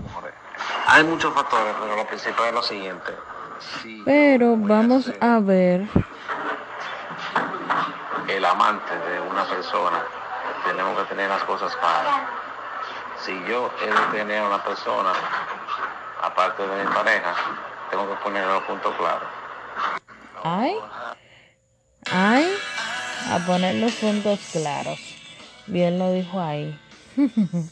hay 0.85 1.03
muchos 1.03 1.33
factores, 1.33 1.75
pero 1.77 1.97
lo 1.97 2.07
principal 2.07 2.47
es 2.47 2.53
lo 2.53 2.63
siguiente. 2.63 3.11
Pero 4.05 4.55
vamos 4.57 5.11
a 5.19 5.39
ver, 5.39 5.87
el 8.27 8.45
amante 8.45 8.97
de 9.09 9.19
una 9.21 9.43
persona, 9.45 10.03
tenemos 10.65 10.97
que 10.99 11.05
tener 11.05 11.29
las 11.29 11.43
cosas 11.43 11.75
claras. 11.77 12.21
Si 13.23 13.31
yo 13.49 13.71
he 13.81 13.87
de 13.87 14.19
tener 14.19 14.43
una 14.43 14.63
persona, 14.63 15.11
aparte 16.21 16.67
de 16.67 16.83
mi 16.83 16.91
pareja, 16.93 17.35
tengo 17.89 18.09
que 18.09 18.15
poner 18.23 18.45
los 18.45 18.63
puntos 18.63 18.95
claros. 18.95 19.29
ay, 20.43 20.75
ay, 22.11 22.53
a 23.31 23.39
poner 23.45 23.75
los 23.75 23.93
puntos 23.93 24.39
claros. 24.51 24.99
Bien 25.67 25.99
lo 25.99 26.11
dijo 26.11 26.39
ahí. 26.39 26.79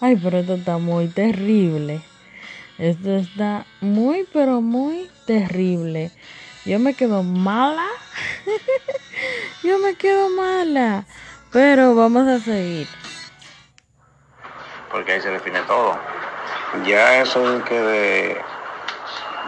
Ay, 0.00 0.16
pero 0.16 0.38
esto 0.38 0.54
está 0.54 0.78
muy 0.78 1.08
terrible. 1.08 2.00
Esto 2.78 3.16
está 3.16 3.66
muy, 3.80 4.26
pero 4.32 4.60
muy 4.60 5.10
terrible. 5.26 6.10
Yo 6.64 6.78
me 6.78 6.94
quedo 6.94 7.22
mala. 7.22 7.86
Yo 9.62 9.78
me 9.78 9.94
quedo 9.94 10.28
mala. 10.30 11.04
Pero 11.52 11.94
vamos 11.94 12.26
a 12.26 12.40
seguir. 12.40 12.88
porque 14.94 15.12
ahí 15.12 15.20
se 15.20 15.30
define 15.30 15.60
todo. 15.62 15.98
Ya 16.86 17.20
eso 17.20 17.64
que 17.64 17.80
de, 17.80 18.44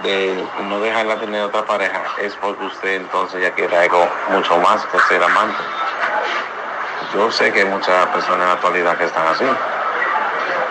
de 0.02 0.48
no 0.64 0.80
dejarla 0.80 1.20
tener 1.20 1.42
otra 1.42 1.64
pareja 1.64 2.02
es 2.20 2.34
porque 2.34 2.64
usted 2.64 2.96
entonces 2.96 3.40
ya 3.42 3.52
quiere 3.52 3.76
algo 3.76 4.08
mucho 4.30 4.58
más 4.58 4.84
que 4.86 4.98
ser 5.08 5.22
amante. 5.22 5.62
Yo 7.14 7.30
sé 7.30 7.52
que 7.52 7.60
hay 7.60 7.66
muchas 7.66 8.06
personas 8.08 8.40
en 8.40 8.48
la 8.48 8.52
actualidad 8.54 8.98
que 8.98 9.04
están 9.04 9.28
así, 9.28 9.44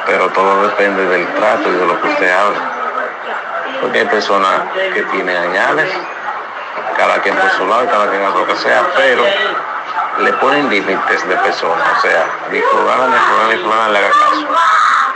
pero 0.06 0.30
todo 0.30 0.68
depende 0.68 1.06
del 1.06 1.28
trato 1.36 1.70
y 1.70 1.76
de 1.76 1.86
lo 1.86 2.02
que 2.02 2.08
usted 2.08 2.32
hable. 2.32 2.58
Porque 3.82 4.00
hay 4.00 4.06
personas 4.06 4.62
que 4.94 5.04
tienen 5.04 5.36
añales, 5.36 5.92
cada 6.98 7.22
quien 7.22 7.36
por 7.36 7.50
su 7.52 7.66
lado 7.68 7.86
cada 7.90 8.10
quien 8.10 8.24
hace 8.24 8.38
lo 8.38 8.48
que 8.48 8.56
sea, 8.56 8.84
pero 8.96 9.24
le 10.20 10.34
ponen 10.34 10.70
límites 10.70 11.28
de 11.28 11.36
personas, 11.38 11.98
o 11.98 12.02
sea, 12.02 12.26
ni 12.52 12.62
fulana, 12.62 13.08
ni 13.08 13.18
fulana, 13.18 13.54
ni 13.54 13.58
fulana 13.58 13.90
le 13.90 13.98
haga 14.00 14.10
caso 14.12 14.48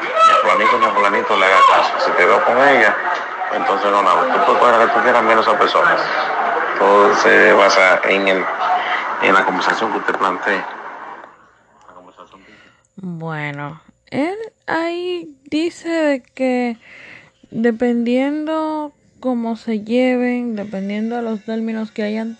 ni 0.02 0.32
a 0.32 0.36
fulanito 0.42 0.78
ni 0.78 0.86
a 0.86 0.90
fulanito 0.92 1.38
le 1.38 1.46
haga 1.46 1.60
caso. 1.72 1.94
Si 2.06 2.12
te 2.12 2.26
veo 2.26 2.44
con 2.44 2.58
ella, 2.58 2.96
entonces 3.54 3.92
no, 3.92 4.02
no, 4.02 4.16
tú 4.46 4.58
puedes 4.58 4.78
que 4.78 4.94
tú 4.94 5.00
quieras 5.02 5.24
menos 5.24 5.48
a 5.48 5.58
personas. 5.58 6.02
Todo 6.78 7.16
se 7.16 7.54
basa 7.54 8.00
en, 8.04 8.28
el, 8.28 8.46
en 9.22 9.34
la 9.34 9.46
conversación 9.46 9.92
que 9.92 9.98
usted 10.00 10.16
plantea. 10.16 10.68
Bueno, 13.02 13.80
él 14.12 14.36
ahí 14.68 15.36
dice 15.50 15.90
de 15.90 16.22
que 16.22 16.78
dependiendo 17.52 18.94
cómo 19.20 19.56
se 19.56 19.82
lleven, 19.82 20.56
dependiendo 20.56 21.18
de 21.18 21.22
los 21.22 21.44
términos 21.44 21.92
que 21.92 22.04
hayan, 22.04 22.38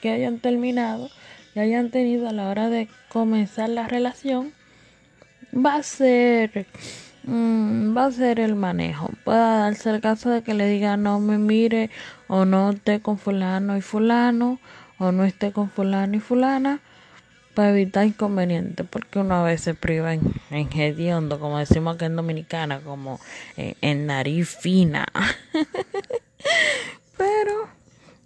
que 0.00 0.10
hayan 0.10 0.38
terminado, 0.38 1.10
que 1.52 1.60
hayan 1.60 1.90
tenido 1.90 2.28
a 2.28 2.32
la 2.32 2.48
hora 2.48 2.68
de 2.68 2.88
comenzar 3.08 3.68
la 3.68 3.86
relación, 3.86 4.52
va 5.54 5.76
a 5.76 5.82
ser 5.82 6.66
mm, 7.24 7.96
va 7.96 8.06
a 8.06 8.12
ser 8.12 8.40
el 8.40 8.54
manejo. 8.54 9.10
Puede 9.24 9.38
darse 9.38 9.90
el 9.90 10.00
caso 10.00 10.30
de 10.30 10.42
que 10.42 10.54
le 10.54 10.68
diga 10.68 10.96
no 10.96 11.20
me 11.20 11.38
mire 11.38 11.90
o 12.28 12.44
no 12.44 12.70
esté 12.70 13.00
con 13.00 13.18
fulano 13.18 13.76
y 13.76 13.80
fulano 13.80 14.58
o 14.98 15.12
no 15.12 15.24
esté 15.24 15.52
con 15.52 15.70
fulano 15.70 16.16
y 16.16 16.20
fulana 16.20 16.80
para 17.54 17.70
evitar 17.70 18.06
inconvenientes, 18.06 18.86
porque 18.88 19.20
uno 19.20 19.36
a 19.36 19.42
veces 19.42 19.76
priva 19.76 20.12
en, 20.14 20.22
en 20.50 20.68
como 21.28 21.58
decimos 21.58 21.94
aquí 21.94 22.04
en 22.04 22.16
Dominicana, 22.16 22.80
como 22.80 23.20
en, 23.56 23.76
en 23.80 24.06
nariz 24.06 24.56
fina. 24.60 25.06
Pero, 27.16 27.68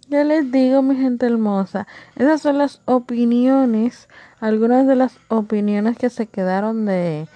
ya 0.07 0.23
les 0.23 0.51
digo, 0.51 0.81
mi 0.81 0.95
gente 0.95 1.27
hermosa, 1.27 1.87
esas 2.15 2.41
son 2.41 2.57
las 2.57 2.81
opiniones, 2.85 4.09
algunas 4.39 4.87
de 4.87 4.95
las 4.95 5.17
opiniones 5.27 5.97
que 5.97 6.09
se 6.09 6.27
quedaron 6.27 6.85
de, 6.85 7.27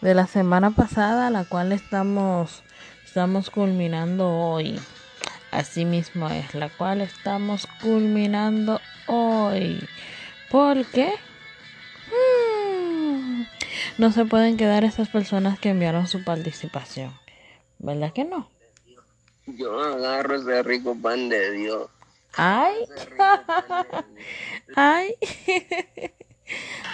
de 0.00 0.14
la 0.14 0.26
semana 0.26 0.70
pasada, 0.70 1.30
la 1.30 1.44
cual 1.44 1.72
estamos, 1.72 2.62
estamos 3.04 3.50
culminando 3.50 4.28
hoy. 4.28 4.80
Así 5.50 5.84
mismo 5.84 6.30
es, 6.30 6.54
la 6.54 6.70
cual 6.70 7.02
estamos 7.02 7.68
culminando 7.82 8.80
hoy. 9.06 9.86
Porque 10.50 11.08
mm, 11.08 11.31
no 13.98 14.12
se 14.12 14.24
pueden 14.24 14.56
quedar 14.56 14.84
esas 14.84 15.08
personas 15.08 15.58
que 15.58 15.70
enviaron 15.70 16.06
su 16.06 16.24
participación. 16.24 17.12
¿Verdad 17.78 18.12
que 18.12 18.24
no? 18.24 18.48
Yo 19.46 19.80
agarro 19.80 20.36
ese 20.36 20.62
rico 20.62 20.96
pan 21.00 21.28
de 21.28 21.50
Dios. 21.52 21.88
Ay, 22.34 22.74
ay, 24.76 25.14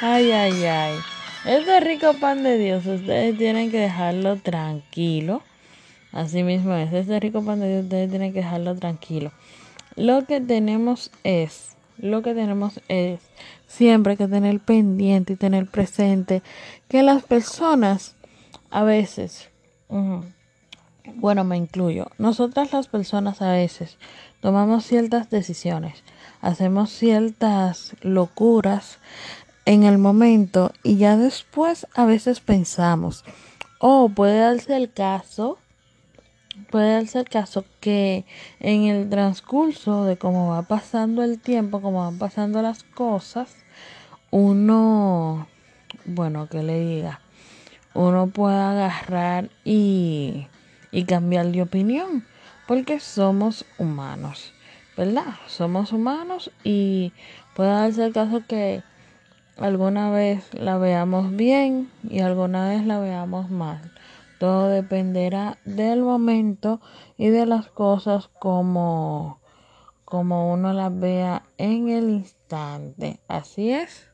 ay, 0.01 0.33
ay, 0.33 0.65
ay. 0.65 0.99
Este 1.45 1.81
rico 1.81 2.15
pan 2.15 2.43
de 2.43 2.59
Dios, 2.59 2.85
ustedes 2.87 3.39
tienen 3.39 3.71
que 3.71 3.79
dejarlo 3.79 4.37
tranquilo. 4.37 5.43
Así 6.11 6.43
mismo 6.43 6.75
es, 6.75 6.93
este 6.93 7.21
rico 7.21 7.45
pan 7.45 7.61
de 7.61 7.69
Dios, 7.69 7.85
ustedes 7.85 8.11
tienen 8.11 8.33
que 8.33 8.41
dejarlo 8.41 8.75
tranquilo. 8.75 9.31
Lo 9.95 10.27
que 10.27 10.41
tenemos 10.41 11.11
es, 11.23 11.77
lo 11.99 12.23
que 12.23 12.35
tenemos 12.35 12.81
es 12.89 13.21
siempre 13.69 14.17
que 14.17 14.27
tener 14.27 14.59
pendiente 14.59 15.35
y 15.35 15.37
tener 15.37 15.67
presente 15.67 16.43
que 16.89 17.05
las 17.05 17.23
personas 17.23 18.17
a 18.71 18.83
veces, 18.83 19.49
bueno, 21.15 21.45
me 21.45 21.57
incluyo. 21.57 22.11
Nosotras 22.19 22.73
las 22.73 22.89
personas 22.89 23.41
a 23.41 23.53
veces 23.53 23.99
tomamos 24.41 24.85
ciertas 24.85 25.31
decisiones, 25.31 26.03
hacemos 26.41 26.91
ciertas 26.91 27.95
locuras 28.01 28.99
en 29.65 29.85
el 29.85 29.99
momento 29.99 30.73
y 30.83 30.97
ya 30.97 31.17
después 31.17 31.87
a 31.95 32.07
veces 32.07 32.41
pensamos, 32.41 33.25
o 33.79 34.09
puede 34.09 34.41
darse 34.41 34.77
el 34.77 34.93
caso, 34.93 35.59
puede 36.71 36.95
darse 36.95 37.25
caso 37.25 37.65
que 37.81 38.25
en 38.61 38.85
el 38.85 39.09
transcurso 39.09 40.05
de 40.05 40.17
cómo 40.17 40.51
va 40.51 40.63
pasando 40.63 41.23
el 41.23 41.39
tiempo, 41.39 41.81
cómo 41.81 42.05
van 42.05 42.19
pasando 42.19 42.63
las 42.63 42.83
cosas, 42.83 43.57
uno, 44.31 45.49
bueno, 46.05 46.49
que 46.49 46.63
le 46.63 46.81
diga, 46.81 47.21
uno 47.95 48.29
puede 48.29 48.57
agarrar 48.57 49.51
y, 49.65 50.47
y 50.91 51.05
cambiar 51.05 51.47
de 51.47 51.63
opinión, 51.63 52.25
porque 52.67 53.01
somos 53.01 53.65
humanos, 53.79 54.53
¿verdad? 54.97 55.37
Somos 55.47 55.93
humanos 55.93 56.51
y 56.65 57.13
puede 57.55 57.71
darse 57.71 58.05
el 58.05 58.13
caso 58.13 58.43
que 58.47 58.83
alguna 59.57 60.11
vez 60.11 60.53
la 60.55 60.79
veamos 60.79 61.35
bien 61.35 61.91
y 62.09 62.21
alguna 62.21 62.69
vez 62.69 62.87
la 62.87 62.99
veamos 62.99 63.51
mal. 63.51 63.81
Todo 64.39 64.69
dependerá 64.69 65.59
del 65.65 66.03
momento 66.03 66.81
y 67.17 67.29
de 67.31 67.47
las 67.47 67.69
cosas 67.69 68.31
como, 68.39 69.41
como 70.05 70.53
uno 70.53 70.73
las 70.73 70.97
vea 70.99 71.43
en 71.57 71.89
el 71.89 72.09
instante. 72.11 73.21
Así 73.29 73.73
es. 73.73 74.09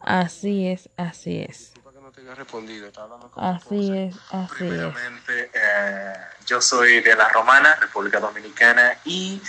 Así 0.00 0.66
es, 0.66 0.90
así 0.96 1.40
es. 1.48 1.74
Disculpa 1.74 1.92
que 1.92 2.00
no 2.00 2.10
te 2.10 2.20
haya 2.20 2.34
respondido, 2.34 2.86
estaba 2.88 3.04
hablando 3.04 3.30
con 3.30 3.44
Así 3.44 3.92
es, 3.96 4.16
así 4.30 4.64
es. 4.64 4.70
Primeramente, 4.70 5.50
eh, 5.54 6.12
yo 6.46 6.60
soy 6.60 7.00
de 7.00 7.14
La 7.14 7.28
Romana, 7.28 7.76
República 7.76 8.18
Dominicana, 8.18 8.98
y 9.04 9.40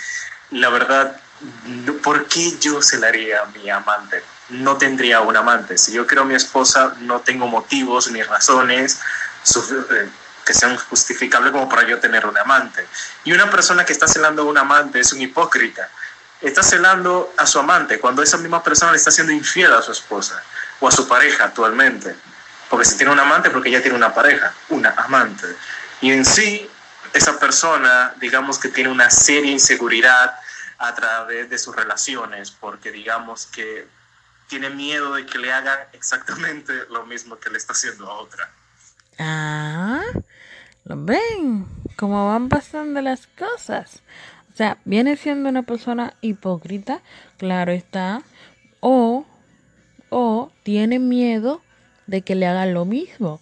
la 0.50 0.68
verdad, 0.70 1.20
¿por 2.02 2.28
qué 2.28 2.56
yo 2.60 2.80
se 2.80 2.98
la 2.98 3.08
haría 3.08 3.42
a 3.42 3.46
mi 3.46 3.68
amante? 3.68 4.22
No 4.50 4.76
tendría 4.76 5.20
un 5.20 5.36
amante. 5.36 5.76
Si 5.78 5.92
yo 5.92 6.06
quiero 6.06 6.22
a 6.22 6.26
mi 6.26 6.34
esposa, 6.34 6.94
no 7.00 7.20
tengo 7.20 7.46
motivos 7.48 8.10
ni 8.10 8.22
razones 8.22 9.00
que 10.44 10.54
sean 10.54 10.76
justificables 10.76 11.52
como 11.52 11.68
para 11.68 11.86
yo 11.86 11.98
tener 11.98 12.26
un 12.26 12.36
amante. 12.36 12.86
Y 13.24 13.32
una 13.32 13.50
persona 13.50 13.84
que 13.84 13.92
está 13.92 14.06
celando 14.06 14.42
a 14.42 14.44
un 14.44 14.58
amante 14.58 15.00
es 15.00 15.12
un 15.12 15.20
hipócrita. 15.20 15.88
Está 16.40 16.62
celando 16.62 17.32
a 17.38 17.46
su 17.46 17.58
amante 17.58 17.98
cuando 17.98 18.22
esa 18.22 18.36
misma 18.36 18.62
persona 18.62 18.92
le 18.92 18.98
está 18.98 19.10
siendo 19.10 19.32
infiel 19.32 19.72
a 19.72 19.80
su 19.80 19.92
esposa 19.92 20.42
o 20.80 20.88
a 20.88 20.90
su 20.90 21.08
pareja 21.08 21.44
actualmente. 21.44 22.14
Porque 22.68 22.84
si 22.84 22.96
tiene 22.96 23.12
un 23.12 23.20
amante, 23.20 23.50
porque 23.50 23.70
ya 23.70 23.80
tiene 23.80 23.96
una 23.96 24.12
pareja, 24.12 24.52
una 24.68 24.90
amante. 24.90 25.46
Y 26.00 26.12
en 26.12 26.24
sí, 26.24 26.68
esa 27.12 27.38
persona, 27.38 28.14
digamos 28.16 28.58
que 28.58 28.68
tiene 28.68 28.90
una 28.90 29.08
seria 29.08 29.50
inseguridad 29.50 30.38
a 30.78 30.94
través 30.94 31.48
de 31.48 31.58
sus 31.58 31.74
relaciones, 31.74 32.50
porque 32.50 32.90
digamos 32.90 33.46
que 33.46 33.86
tiene 34.48 34.70
miedo 34.70 35.14
de 35.14 35.24
que 35.24 35.38
le 35.38 35.52
hagan 35.52 35.78
exactamente 35.92 36.72
lo 36.90 37.06
mismo 37.06 37.38
que 37.38 37.50
le 37.50 37.58
está 37.58 37.72
haciendo 37.72 38.10
a 38.10 38.14
otra. 38.14 38.50
Ah, 39.18 40.02
¿lo 40.84 41.04
ven? 41.04 41.66
¿Cómo 41.96 42.26
van 42.26 42.48
pasando 42.48 43.00
las 43.00 43.26
cosas? 43.26 44.02
O 44.52 44.56
sea, 44.56 44.78
viene 44.84 45.16
siendo 45.16 45.48
una 45.48 45.62
persona 45.62 46.14
hipócrita, 46.20 47.02
claro 47.38 47.72
está, 47.72 48.22
o, 48.80 49.24
o 50.10 50.50
tiene 50.62 50.98
miedo 50.98 51.60
de 52.06 52.22
que 52.22 52.34
le 52.34 52.46
hagan 52.46 52.74
lo 52.74 52.84
mismo. 52.84 53.40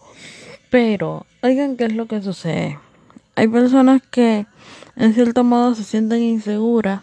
Pero, 0.70 1.26
oigan, 1.42 1.76
¿qué 1.76 1.84
es 1.84 1.94
lo 1.94 2.06
que 2.06 2.22
sucede? 2.22 2.78
Hay 3.34 3.48
personas 3.48 4.02
que 4.10 4.46
en 4.96 5.14
cierto 5.14 5.44
modo 5.44 5.74
se 5.74 5.84
sienten 5.84 6.22
inseguras 6.22 7.02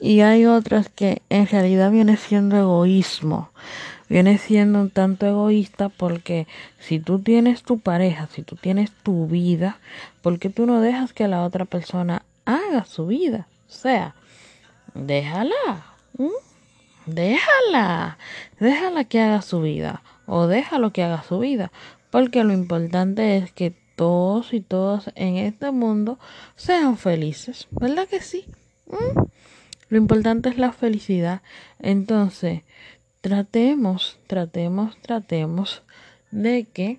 y 0.00 0.20
hay 0.20 0.46
otras 0.46 0.88
que 0.88 1.22
en 1.28 1.46
realidad 1.46 1.90
viene 1.90 2.16
siendo 2.16 2.56
egoísmo. 2.56 3.50
Viene 4.12 4.36
siendo 4.36 4.78
un 4.78 4.90
tanto 4.90 5.26
egoísta 5.26 5.88
porque 5.88 6.46
si 6.78 7.00
tú 7.00 7.20
tienes 7.20 7.62
tu 7.62 7.78
pareja, 7.78 8.28
si 8.30 8.42
tú 8.42 8.56
tienes 8.56 8.90
tu 8.90 9.26
vida, 9.26 9.78
¿por 10.20 10.38
qué 10.38 10.50
tú 10.50 10.66
no 10.66 10.82
dejas 10.82 11.14
que 11.14 11.28
la 11.28 11.42
otra 11.44 11.64
persona 11.64 12.22
haga 12.44 12.84
su 12.84 13.06
vida. 13.06 13.46
O 13.68 13.72
sea, 13.72 14.14
déjala. 14.92 15.86
Déjala. 17.06 18.18
Déjala 18.60 19.04
que 19.04 19.20
haga 19.20 19.42
su 19.42 19.62
vida. 19.62 20.02
O 20.26 20.46
déjalo 20.46 20.92
que 20.92 21.02
haga 21.02 21.22
su 21.22 21.38
vida. 21.38 21.72
Porque 22.10 22.44
lo 22.44 22.52
importante 22.52 23.38
es 23.38 23.50
que 23.50 23.72
todos 23.96 24.52
y 24.52 24.60
todas 24.60 25.10
en 25.14 25.36
este 25.36 25.70
mundo 25.70 26.18
sean 26.56 26.96
felices. 26.96 27.66
¿Verdad 27.70 28.06
que 28.08 28.20
sí? 28.20 28.44
Lo 29.88 29.96
importante 29.96 30.48
es 30.48 30.58
la 30.58 30.72
felicidad. 30.72 31.40
Entonces, 31.78 32.62
tratemos, 33.22 34.18
tratemos, 34.26 34.96
tratemos 35.00 35.82
de 36.30 36.66
que 36.70 36.98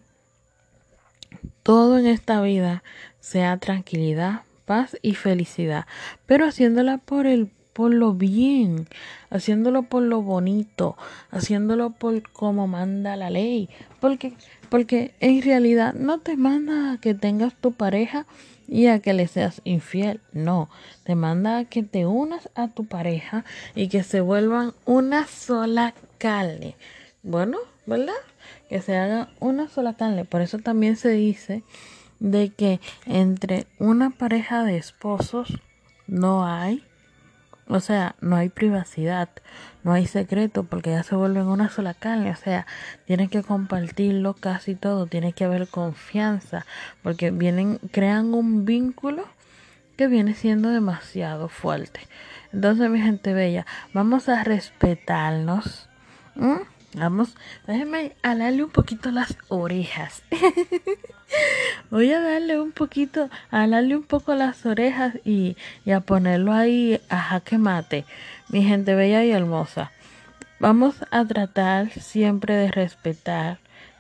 todo 1.62 2.00
en 2.00 2.08
esta 2.08 2.42
vida 2.42 2.84
sea 3.20 3.58
tranquilidad, 3.58 4.42
paz 4.66 4.98
y 5.02 5.16
felicidad, 5.16 5.86
pero 6.26 6.46
haciéndola 6.48 6.98
por 6.98 7.28
el 7.28 7.52
por 7.74 7.92
lo 7.92 8.14
bien, 8.14 8.88
haciéndolo 9.32 9.84
por 9.84 10.04
lo 10.04 10.22
bonito, 10.22 10.96
haciéndolo 11.32 11.90
por 11.90 12.22
como 12.32 12.68
manda 12.68 13.16
la 13.16 13.32
ley, 13.32 13.68
porque 14.00 14.34
porque 14.70 15.14
en 15.20 15.42
realidad 15.42 15.94
no 15.94 16.20
te 16.20 16.38
manda 16.38 16.94
a 16.94 16.98
que 16.98 17.14
tengas 17.14 17.54
tu 17.56 17.74
pareja 17.74 18.26
y 18.68 18.88
a 18.88 19.00
que 19.00 19.14
le 19.14 19.28
seas 19.28 19.62
infiel, 19.66 20.22
no, 20.32 20.70
te 21.04 21.16
manda 21.16 21.58
a 21.58 21.66
que 21.66 21.84
te 21.84 22.06
unas 22.06 22.50
a 22.56 22.70
tu 22.70 22.86
pareja 22.86 23.44
y 23.76 23.88
que 23.88 24.04
se 24.04 24.22
vuelvan 24.22 24.74
una 24.86 25.28
sola 25.28 25.94
carne. 26.24 26.78
Bueno, 27.22 27.58
¿verdad? 27.86 28.14
Que 28.70 28.82
se 28.82 28.98
haga 28.98 29.28
una 29.42 29.68
sola 29.68 29.96
carne. 29.96 30.24
Por 30.24 30.40
eso 30.40 30.58
también 30.58 30.96
se 30.96 31.10
dice 31.10 31.64
de 32.22 32.50
que 32.50 32.80
entre 33.06 33.68
una 33.78 34.10
pareja 34.10 34.64
de 34.64 34.78
esposos 34.78 35.60
no 36.08 36.46
hay, 36.46 36.82
o 37.68 37.82
sea, 37.82 38.16
no 38.22 38.38
hay 38.38 38.48
privacidad, 38.48 39.28
no 39.84 39.92
hay 39.92 40.08
secreto 40.08 40.64
porque 40.64 40.92
ya 40.92 41.04
se 41.04 41.16
vuelven 41.16 41.48
una 41.48 41.70
sola 41.70 41.94
carne, 41.94 42.32
o 42.32 42.36
sea, 42.38 42.68
tienen 43.06 43.28
que 43.28 43.44
compartirlo 43.44 44.34
casi 44.34 44.76
todo, 44.76 45.08
tiene 45.08 45.34
que 45.34 45.44
haber 45.44 45.68
confianza 45.68 46.66
porque 47.02 47.32
vienen, 47.32 47.80
crean 47.92 48.34
un 48.34 48.64
vínculo 48.64 49.26
que 49.98 50.08
viene 50.08 50.36
siendo 50.36 50.70
demasiado 50.70 51.50
fuerte. 51.50 52.00
Entonces, 52.54 52.90
mi 52.90 53.02
gente 53.02 53.34
bella, 53.34 53.66
vamos 53.94 54.30
a 54.30 54.42
respetarnos. 54.46 55.90
Vamos, 56.96 57.36
déjenme 57.66 58.16
alarle 58.22 58.64
un 58.64 58.70
poquito 58.70 59.10
las 59.10 59.36
orejas. 59.48 60.22
Voy 61.90 62.12
a 62.12 62.22
darle 62.22 62.60
un 62.60 62.72
poquito, 62.72 63.30
alarle 63.50 63.96
un 63.96 64.04
poco 64.04 64.36
las 64.36 64.66
orejas 64.66 65.16
y, 65.26 65.58
y 65.86 65.92
a 65.92 66.02
ponerlo 66.02 66.54
ahí 66.54 67.02
a 67.10 67.18
jaque 67.18 67.58
mate. 67.58 68.06
Mi 68.50 68.64
gente 68.64 68.94
bella 68.94 69.24
y 69.24 69.32
hermosa. 69.32 69.92
Vamos 70.60 70.96
a 71.10 71.26
tratar 71.26 71.90
siempre 71.92 72.56
de 72.56 72.72
respetar, 72.72 73.60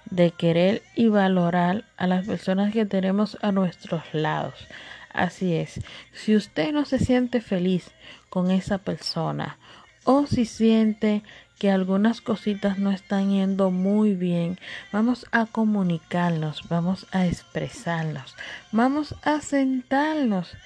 de 0.09 0.31
querer 0.31 0.83
y 0.95 1.07
valorar 1.07 1.85
a 1.97 2.05
las 2.05 2.27
personas 2.27 2.71
que 2.71 2.85
tenemos 2.85 3.37
a 3.41 3.51
nuestros 3.51 4.03
lados. 4.13 4.67
Así 5.11 5.55
es, 5.55 5.81
si 6.13 6.35
usted 6.35 6.71
no 6.71 6.85
se 6.85 6.99
siente 6.99 7.41
feliz 7.41 7.91
con 8.29 8.49
esa 8.49 8.77
persona 8.77 9.57
o 10.05 10.25
si 10.25 10.45
siente 10.45 11.23
que 11.63 11.71
algunas 11.71 12.19
cositas 12.19 12.77
no 12.77 12.91
están 12.91 13.31
yendo 13.31 13.71
muy 13.71 14.15
bien, 14.15 14.59
vamos 14.91 15.25
a 15.31 15.45
comunicarnos, 15.45 16.67
vamos 16.67 17.07
a 17.13 17.25
expresarnos, 17.25 18.35
vamos 18.73 19.15
a 19.23 19.39
sentarnos. 19.39 20.57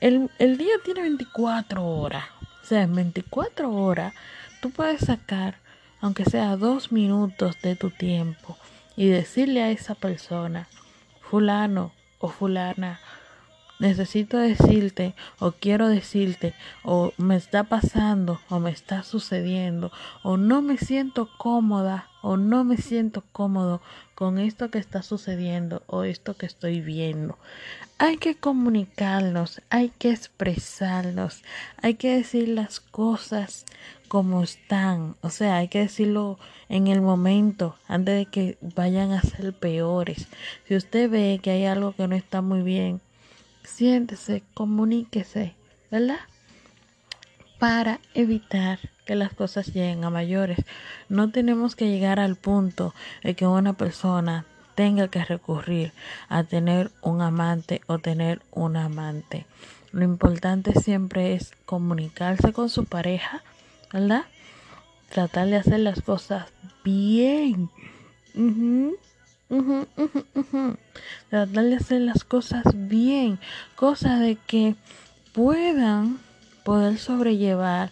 El, 0.00 0.30
el 0.38 0.56
día 0.56 0.72
tiene 0.82 1.02
24 1.02 1.84
horas, 1.84 2.24
o 2.62 2.64
sea, 2.64 2.84
en 2.84 2.94
24 2.94 3.70
horas 3.70 4.14
tú 4.62 4.70
puedes 4.70 5.02
sacar, 5.02 5.56
aunque 6.00 6.24
sea 6.24 6.56
dos 6.56 6.90
minutos 6.90 7.60
de 7.60 7.76
tu 7.76 7.90
tiempo, 7.90 8.56
y 8.96 9.08
decirle 9.08 9.62
a 9.62 9.70
esa 9.70 9.94
persona, 9.94 10.68
fulano 11.20 11.92
o 12.18 12.28
fulana, 12.28 12.98
necesito 13.78 14.38
decirte 14.38 15.14
o 15.38 15.52
quiero 15.52 15.88
decirte 15.88 16.54
o 16.82 17.12
me 17.18 17.36
está 17.36 17.64
pasando 17.64 18.40
o 18.48 18.58
me 18.58 18.70
está 18.70 19.02
sucediendo 19.02 19.92
o 20.22 20.36
no 20.36 20.62
me 20.62 20.78
siento 20.78 21.28
cómoda 21.36 22.08
o 22.22 22.36
no 22.36 22.64
me 22.64 22.76
siento 22.76 23.22
cómodo 23.32 23.80
con 24.16 24.38
esto 24.38 24.70
que 24.70 24.78
está 24.78 25.02
sucediendo 25.02 25.82
o 25.86 26.02
esto 26.02 26.36
que 26.36 26.46
estoy 26.46 26.80
viendo. 26.80 27.38
Hay 27.98 28.16
que 28.16 28.34
comunicarnos, 28.34 29.62
hay 29.70 29.90
que 29.90 30.10
expresarnos, 30.10 31.42
hay 31.80 31.94
que 31.94 32.16
decir 32.16 32.48
las 32.48 32.80
cosas 32.80 33.64
como 34.08 34.42
están, 34.42 35.16
o 35.20 35.30
sea, 35.30 35.56
hay 35.56 35.68
que 35.68 35.80
decirlo 35.80 36.38
en 36.68 36.86
el 36.86 37.00
momento 37.00 37.76
antes 37.88 38.16
de 38.16 38.26
que 38.26 38.58
vayan 38.60 39.12
a 39.12 39.22
ser 39.22 39.52
peores. 39.52 40.26
Si 40.66 40.74
usted 40.74 41.10
ve 41.10 41.38
que 41.42 41.50
hay 41.50 41.66
algo 41.66 41.92
que 41.92 42.08
no 42.08 42.16
está 42.16 42.42
muy 42.42 42.62
bien, 42.62 43.00
siéntese, 43.66 44.42
comuníquese, 44.54 45.54
¿verdad? 45.90 46.20
Para 47.58 48.00
evitar 48.14 48.78
que 49.04 49.14
las 49.14 49.32
cosas 49.32 49.68
lleguen 49.68 50.04
a 50.04 50.10
mayores. 50.10 50.58
No 51.08 51.30
tenemos 51.30 51.76
que 51.76 51.88
llegar 51.88 52.20
al 52.20 52.36
punto 52.36 52.94
de 53.22 53.34
que 53.34 53.46
una 53.46 53.72
persona 53.72 54.44
tenga 54.74 55.08
que 55.08 55.24
recurrir 55.24 55.92
a 56.28 56.44
tener 56.44 56.90
un 57.02 57.22
amante 57.22 57.80
o 57.86 57.98
tener 57.98 58.42
un 58.52 58.76
amante. 58.76 59.46
Lo 59.92 60.04
importante 60.04 60.78
siempre 60.78 61.34
es 61.34 61.52
comunicarse 61.64 62.52
con 62.52 62.68
su 62.68 62.84
pareja, 62.84 63.42
¿verdad? 63.92 64.24
Tratar 65.08 65.48
de 65.48 65.56
hacer 65.56 65.80
las 65.80 66.02
cosas 66.02 66.46
bien. 66.84 67.70
Tratar 71.30 71.64
de 71.64 71.76
hacer 71.76 72.00
las 72.00 72.24
cosas 72.24 72.64
bien, 72.74 73.38
cosa 73.76 74.18
de 74.18 74.36
que 74.46 74.74
puedan 75.32 76.18
poder 76.64 76.98
sobrellevar 76.98 77.90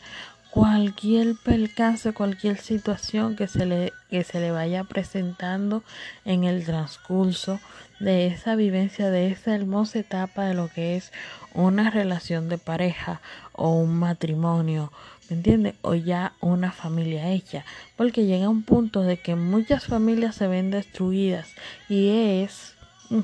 cualquier 0.50 1.34
percance, 1.34 2.12
cualquier 2.12 2.58
situación 2.58 3.34
que 3.34 3.48
se 3.48 3.66
le 3.66 3.92
que 4.08 4.22
se 4.22 4.38
le 4.38 4.52
vaya 4.52 4.84
presentando 4.84 5.82
en 6.24 6.44
el 6.44 6.64
transcurso 6.64 7.58
de 7.98 8.28
esa 8.28 8.54
vivencia, 8.54 9.10
de 9.10 9.32
esa 9.32 9.54
hermosa 9.54 9.98
etapa 9.98 10.44
de 10.44 10.54
lo 10.54 10.68
que 10.68 10.96
es 10.96 11.10
una 11.54 11.90
relación 11.90 12.48
de 12.48 12.58
pareja 12.58 13.20
o 13.52 13.70
un 13.70 13.98
matrimonio 13.98 14.92
¿me 15.28 15.36
entiendes? 15.36 15.74
O 15.82 15.94
ya 15.94 16.34
una 16.40 16.72
familia 16.72 17.30
hecha, 17.30 17.64
porque 17.96 18.26
llega 18.26 18.48
un 18.48 18.62
punto 18.62 19.02
de 19.02 19.16
que 19.18 19.36
muchas 19.36 19.86
familias 19.86 20.34
se 20.34 20.48
ven 20.48 20.70
destruidas 20.70 21.48
y 21.88 22.42
es 22.42 22.74
mm, 23.10 23.20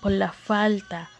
por 0.00 0.12
la 0.12 0.32
falta, 0.32 1.10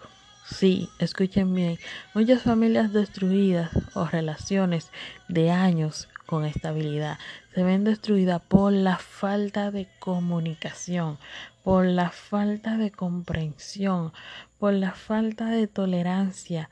sí, 0.47 0.89
escuchen 0.99 1.55
bien, 1.55 1.79
muchas 2.15 2.43
familias 2.43 2.93
destruidas 2.93 3.71
o 3.95 4.07
relaciones 4.07 4.91
de 5.29 5.51
años 5.51 6.09
con 6.27 6.45
estabilidad 6.45 7.19
se 7.55 7.63
ven 7.63 7.85
destruidas 7.85 8.43
por 8.43 8.73
la 8.73 8.99
falta 8.99 9.71
de 9.71 9.89
comunicación, 10.01 11.19
por 11.63 11.87
la 11.87 12.11
falta 12.11 12.77
de 12.77 12.91
comprensión, 12.91 14.13
por 14.59 14.73
la 14.73 14.93
falta 14.93 15.47
de 15.47 15.69
tolerancia. 15.69 16.69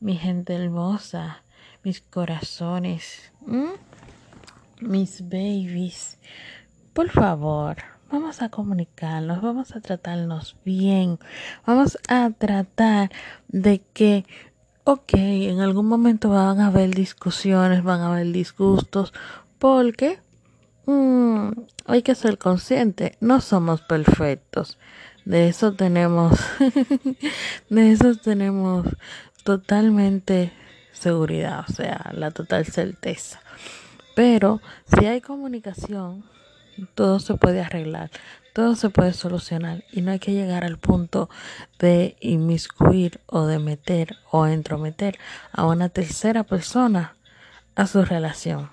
Mi 0.00 0.16
gente 0.16 0.54
hermosa, 0.54 1.41
mis 1.84 2.00
corazones, 2.00 3.32
mis 4.80 5.22
babies. 5.22 6.18
Por 6.92 7.08
favor, 7.10 7.76
vamos 8.10 8.42
a 8.42 8.50
comunicarnos, 8.50 9.40
vamos 9.40 9.74
a 9.74 9.80
tratarnos 9.80 10.56
bien, 10.64 11.18
vamos 11.66 11.98
a 12.08 12.30
tratar 12.30 13.10
de 13.48 13.80
que, 13.92 14.26
ok, 14.84 15.14
en 15.14 15.60
algún 15.60 15.86
momento 15.86 16.28
van 16.28 16.60
a 16.60 16.66
haber 16.68 16.94
discusiones, 16.94 17.82
van 17.82 18.00
a 18.00 18.12
haber 18.12 18.30
disgustos, 18.32 19.12
porque 19.58 20.20
mm, 20.86 21.48
hay 21.86 22.02
que 22.02 22.14
ser 22.14 22.38
consciente, 22.38 23.16
no 23.20 23.40
somos 23.40 23.80
perfectos. 23.80 24.78
De 25.24 25.48
eso 25.48 25.72
tenemos, 25.72 26.38
de 27.70 27.92
eso 27.92 28.16
tenemos 28.16 28.86
totalmente 29.44 30.52
seguridad, 31.02 31.64
o 31.68 31.72
sea, 31.72 32.10
la 32.14 32.30
total 32.30 32.64
certeza. 32.66 33.40
Pero 34.14 34.60
si 34.86 35.06
hay 35.06 35.20
comunicación, 35.20 36.24
todo 36.94 37.18
se 37.18 37.34
puede 37.34 37.60
arreglar, 37.60 38.10
todo 38.52 38.74
se 38.76 38.90
puede 38.90 39.12
solucionar 39.12 39.84
y 39.92 40.02
no 40.02 40.12
hay 40.12 40.18
que 40.18 40.32
llegar 40.32 40.64
al 40.64 40.78
punto 40.78 41.28
de 41.78 42.16
inmiscuir 42.20 43.20
o 43.26 43.46
de 43.46 43.58
meter 43.58 44.16
o 44.30 44.46
entrometer 44.46 45.18
a 45.52 45.66
una 45.66 45.88
tercera 45.88 46.44
persona 46.44 47.14
a 47.74 47.86
su 47.86 48.04
relación 48.04 48.70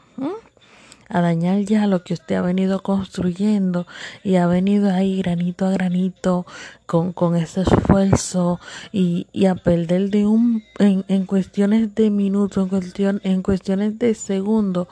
a 1.09 1.21
dañar 1.21 1.61
ya 1.61 1.87
lo 1.87 2.03
que 2.03 2.13
usted 2.13 2.35
ha 2.35 2.41
venido 2.41 2.81
construyendo 2.81 3.87
y 4.23 4.35
ha 4.35 4.47
venido 4.47 4.91
ahí 4.91 5.17
granito 5.17 5.65
a 5.65 5.71
granito 5.71 6.45
con, 6.85 7.11
con 7.13 7.35
ese 7.35 7.61
esfuerzo 7.61 8.59
y, 8.91 9.27
y 9.33 9.47
a 9.47 9.55
perder 9.55 10.11
de 10.11 10.27
un 10.27 10.63
en, 10.77 11.03
en 11.07 11.25
cuestiones 11.25 11.93
de 11.95 12.11
minutos, 12.11 12.69
en, 12.99 13.21
en 13.23 13.41
cuestiones 13.41 13.97
de 13.97 14.13
segundos 14.13 14.87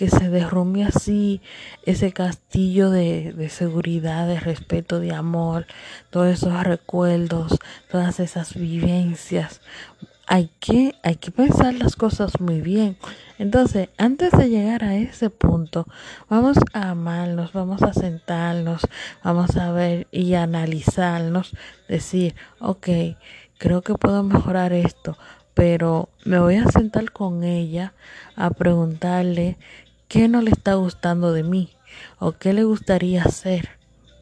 que 0.00 0.08
se 0.08 0.30
derrumbe 0.30 0.82
así 0.82 1.42
ese 1.84 2.10
castillo 2.10 2.88
de, 2.88 3.34
de, 3.34 3.50
seguridad, 3.50 4.26
de 4.26 4.40
respeto, 4.40 4.98
de 4.98 5.12
amor, 5.12 5.66
todos 6.08 6.28
esos 6.28 6.58
recuerdos, 6.64 7.58
todas 7.90 8.18
esas 8.18 8.54
vivencias 8.54 9.60
hay 10.30 10.48
que, 10.60 10.94
hay 11.02 11.16
que 11.16 11.32
pensar 11.32 11.74
las 11.74 11.96
cosas 11.96 12.40
muy 12.40 12.60
bien. 12.60 12.96
Entonces, 13.36 13.88
antes 13.98 14.30
de 14.30 14.48
llegar 14.48 14.84
a 14.84 14.94
ese 14.94 15.28
punto, 15.28 15.88
vamos 16.28 16.56
a 16.72 16.90
amarnos, 16.90 17.52
vamos 17.52 17.82
a 17.82 17.92
sentarnos, 17.92 18.82
vamos 19.24 19.56
a 19.56 19.72
ver 19.72 20.06
y 20.12 20.34
analizarnos, 20.34 21.50
decir, 21.88 22.36
ok, 22.60 22.88
creo 23.58 23.82
que 23.82 23.94
puedo 23.94 24.22
mejorar 24.22 24.72
esto, 24.72 25.18
pero 25.52 26.10
me 26.24 26.38
voy 26.38 26.54
a 26.58 26.70
sentar 26.70 27.10
con 27.10 27.42
ella 27.42 27.92
a 28.36 28.50
preguntarle 28.50 29.56
qué 30.06 30.28
no 30.28 30.42
le 30.42 30.52
está 30.52 30.74
gustando 30.74 31.32
de 31.32 31.42
mí 31.42 31.70
o 32.20 32.32
qué 32.34 32.52
le 32.52 32.62
gustaría 32.62 33.24
hacer, 33.24 33.70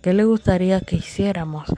qué 0.00 0.14
le 0.14 0.24
gustaría 0.24 0.80
que 0.80 0.96
hiciéramos, 0.96 1.68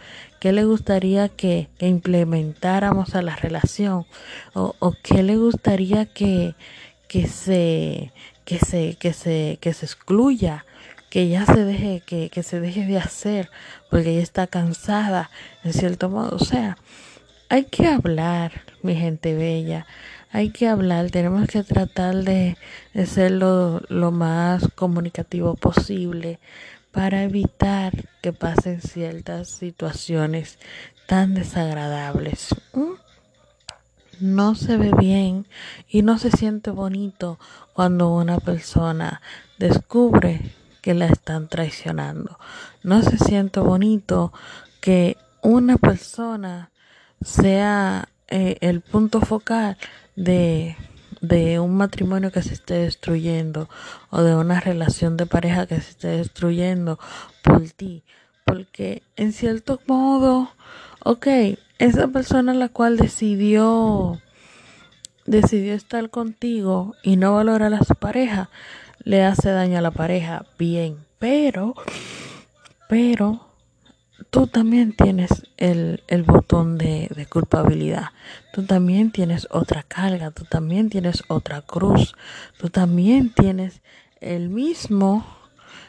qué 0.41 0.53
le 0.53 0.65
gustaría 0.65 1.29
que, 1.29 1.69
implementáramos 1.79 3.15
a 3.15 3.23
la 3.23 3.37
relación 3.37 4.07
o, 4.55 4.75
o 4.79 4.95
qué 5.03 5.23
le 5.23 5.37
gustaría 5.37 6.07
que, 6.07 6.55
que 7.09 7.29
se 7.29 8.13
que 8.45 8.59
se 8.59 8.97
que 8.99 9.13
se 9.13 9.59
que 9.61 9.73
se 9.73 9.87
excluya 9.87 10.65
que 11.11 11.29
ya 11.29 11.47
se 11.47 11.65
deje 11.65 12.03
que, 12.07 12.31
que 12.31 12.43
se 12.43 12.61
deje 12.61 12.87
de 12.87 12.99
hacer 12.99 13.51
porque 13.91 14.11
ella 14.11 14.23
está 14.23 14.47
cansada 14.47 15.31
en 15.65 15.73
cierto 15.73 16.09
modo. 16.09 16.37
O 16.37 16.45
sea 16.45 16.77
hay 17.51 17.65
que 17.65 17.87
hablar 17.89 18.53
mi 18.83 18.95
gente 18.95 19.35
bella. 19.35 19.87
Hay 20.33 20.51
que 20.51 20.69
hablar, 20.69 21.11
tenemos 21.11 21.49
que 21.49 21.65
tratar 21.65 22.15
de, 22.15 22.57
de 22.95 23.07
ser 23.07 23.33
lo, 23.33 23.81
lo, 23.89 24.13
más 24.13 24.69
comunicativo 24.77 25.57
posible 25.57 26.39
para 26.93 27.23
evitar 27.23 28.09
que 28.21 28.33
pasen 28.33 28.81
ciertas 28.81 29.49
situaciones 29.49 30.59
tan 31.07 31.35
desagradables. 31.35 32.49
No 34.21 34.55
se 34.55 34.77
ve 34.77 34.93
bien 34.99 35.47
y 35.89 36.03
no 36.03 36.19
se 36.19 36.31
siente 36.31 36.71
bonito 36.71 37.39
cuando 37.73 38.15
una 38.15 38.39
persona 38.39 39.23
descubre 39.59 40.41
que 40.83 40.95
la 40.95 41.07
están 41.07 41.49
traicionando. 41.49 42.39
No 42.83 43.03
se 43.03 43.19
siente 43.19 43.61
bonito 43.61 44.33
que 44.81 45.17
una 45.43 45.77
persona 45.79 46.71
sea 47.23 48.09
eh, 48.29 48.59
el 48.61 48.81
punto 48.81 49.21
focal 49.21 49.77
de 50.17 50.77
de 51.21 51.61
un 51.61 51.77
matrimonio 51.77 52.33
que 52.33 52.43
se 52.43 52.55
esté 52.55 52.75
destruyendo 52.75 53.69
o 54.11 54.23
de 54.23 54.35
una 54.35 54.61
relación 54.61 55.17
de 55.17 55.27
pareja 55.27 55.67
que 55.67 55.81
se 55.81 55.91
esté 55.91 56.09
destruyendo 56.09 56.99
por 57.43 57.69
ti. 57.71 58.03
Porque 58.45 59.03
en 59.17 59.33
cierto 59.33 59.81
modo, 59.87 60.51
ok, 61.05 61.27
esa 61.79 62.09
persona 62.09 62.55
la 62.55 62.69
cual 62.69 62.97
decidió 62.97 64.21
decidió 65.27 65.75
estar 65.75 66.11
contigo 66.11 66.95
y 67.03 67.17
no 67.17 67.35
valorar 67.35 67.73
a 67.75 67.85
su 67.85 67.95
pareja, 67.95 68.51
le 69.05 69.25
hace 69.25 69.51
daño 69.51 69.79
a 69.79 69.83
la 69.83 69.93
pareja, 69.93 70.45
bien, 70.59 70.97
pero, 71.19 71.75
pero 72.89 73.50
tú 74.31 74.47
también 74.47 74.93
tienes 74.93 75.47
el, 75.57 76.03
el 76.07 76.23
botón 76.23 76.79
de, 76.79 77.11
de, 77.15 77.27
culpabilidad, 77.27 78.07
tú 78.53 78.65
también 78.65 79.11
tienes 79.11 79.49
otra 79.51 79.83
carga, 79.83 80.31
tú 80.31 80.45
también 80.45 80.89
tienes 80.89 81.25
otra 81.29 81.63
cruz, 81.63 82.15
tú 82.59 82.71
también 82.71 83.31
tienes 83.31 83.83
el 84.21 84.49
mismo, 84.49 85.27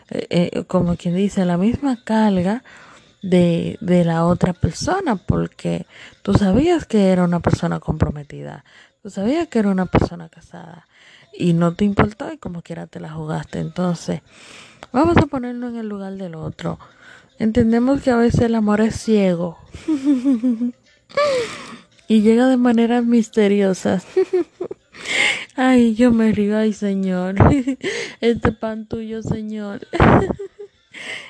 eh, 0.09 0.27
eh, 0.53 0.63
como 0.65 0.97
quien 0.97 1.15
dice, 1.15 1.45
la 1.45 1.57
misma 1.57 2.03
carga 2.03 2.63
de, 3.21 3.77
de 3.79 4.03
la 4.03 4.25
otra 4.25 4.53
persona, 4.53 5.15
porque 5.15 5.85
tú 6.23 6.33
sabías 6.33 6.85
que 6.85 7.11
era 7.11 7.23
una 7.23 7.39
persona 7.39 7.79
comprometida, 7.79 8.65
tú 9.03 9.11
sabías 9.11 9.47
que 9.47 9.59
era 9.59 9.69
una 9.69 9.85
persona 9.85 10.29
casada 10.29 10.87
y 11.33 11.53
no 11.53 11.73
te 11.73 11.85
importó 11.85 12.31
y 12.33 12.37
como 12.37 12.61
quiera 12.61 12.87
te 12.87 12.99
la 12.99 13.11
jugaste. 13.11 13.59
Entonces, 13.59 14.21
vamos 14.91 15.17
a 15.17 15.27
ponerlo 15.27 15.69
en 15.69 15.77
el 15.77 15.87
lugar 15.87 16.13
del 16.13 16.35
otro 16.35 16.79
Entendemos 17.41 18.03
que 18.03 18.11
a 18.11 18.17
veces 18.17 18.41
el 18.41 18.53
amor 18.53 18.81
es 18.81 19.01
ciego 19.01 19.57
y 22.07 22.21
llega 22.21 22.47
de 22.47 22.55
maneras 22.55 23.03
misteriosas. 23.03 24.05
Ay, 25.55 25.95
yo 25.95 26.11
me 26.11 26.33
río, 26.33 26.55
ay 26.55 26.71
Señor, 26.71 27.33
este 28.21 28.51
pan 28.51 28.87
tuyo, 28.87 29.23
Señor. 29.23 29.87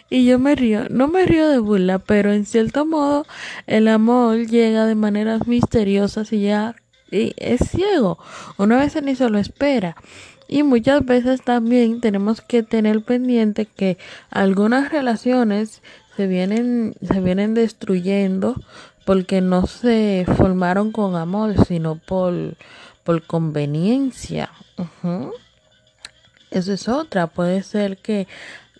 y 0.09 0.25
yo 0.25 0.37
me 0.37 0.53
río, 0.53 0.89
no 0.89 1.07
me 1.07 1.25
río 1.25 1.47
de 1.47 1.59
burla, 1.59 1.99
pero 1.99 2.33
en 2.33 2.45
cierto 2.45 2.85
modo 2.85 3.25
el 3.65 3.87
amor 3.87 4.47
llega 4.47 4.87
de 4.87 4.95
maneras 4.95 5.47
misteriosas 5.47 6.33
y 6.33 6.41
ya 6.41 6.75
y 7.09 7.33
es 7.37 7.69
ciego. 7.69 8.19
Una 8.57 8.77
vez 8.79 9.01
ni 9.01 9.15
se 9.15 9.29
lo 9.29 9.39
espera. 9.39 9.95
Y 10.51 10.63
muchas 10.63 11.05
veces 11.05 11.41
también 11.41 12.01
tenemos 12.01 12.41
que 12.41 12.61
tener 12.61 13.01
pendiente 13.05 13.65
que 13.65 13.97
algunas 14.29 14.91
relaciones 14.91 15.81
se 16.15 16.27
vienen, 16.27 16.95
se 17.01 17.19
vienen 17.19 17.53
destruyendo 17.53 18.55
porque 19.05 19.41
no 19.41 19.67
se 19.67 20.25
formaron 20.37 20.91
con 20.91 21.15
amor, 21.15 21.65
sino 21.65 21.95
por, 21.95 22.55
por 23.03 23.23
conveniencia. 23.23 24.51
Eso 26.51 26.73
es 26.73 26.87
otra. 26.87 27.27
Puede 27.27 27.63
ser 27.63 27.97
que 27.97 28.27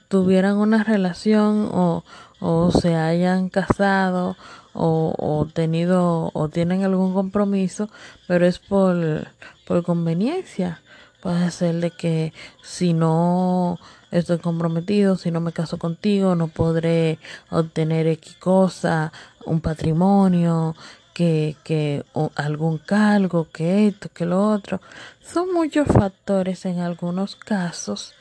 tuvieran 0.08 0.58
una 0.58 0.84
relación 0.84 1.70
o, 1.72 2.04
o 2.40 2.72
se 2.72 2.96
hayan 2.96 3.50
casado 3.50 4.36
o, 4.74 5.16
o 5.18 5.46
tenido 5.46 6.32
o 6.34 6.50
tienen 6.50 6.84
algún 6.84 7.14
compromiso, 7.14 7.90
pero 8.28 8.46
es 8.46 8.60
por, 8.60 9.28
por 9.66 9.84
conveniencia. 9.84 10.82
Puede 11.22 11.52
ser 11.52 11.76
de 11.76 11.92
que 11.92 12.34
si 12.62 12.94
no 12.94 13.80
estoy 14.12 14.40
comprometido, 14.40 15.16
si 15.18 15.32
no 15.32 15.40
me 15.40 15.54
caso 15.54 15.78
contigo, 15.78 16.36
no 16.36 16.48
podré 16.48 17.20
obtener 17.50 18.08
X 18.08 18.36
cosa, 18.36 19.12
un 19.46 19.62
patrimonio, 19.62 20.76
que, 21.14 21.56
que 21.64 22.04
algún 22.36 22.78
cargo, 22.78 23.48
que 23.52 23.88
esto, 23.88 24.10
que 24.10 24.26
lo 24.26 24.50
otro. 24.50 24.82
Son 25.22 25.54
muchos 25.54 25.88
factores 25.88 26.66
en 26.66 26.80
algunos 26.80 27.36
casos, 27.36 28.14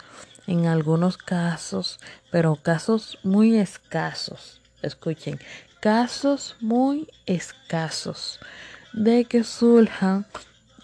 en 0.47 0.67
algunos 0.67 1.17
casos, 1.17 1.99
pero 2.31 2.57
casos 2.57 3.19
muy 3.23 3.57
escasos. 3.57 4.61
Escuchen, 4.83 5.39
casos 5.81 6.57
muy 6.61 7.09
escasos 7.27 8.41
de 8.93 9.25
que 9.25 9.45
surjan 9.45 10.27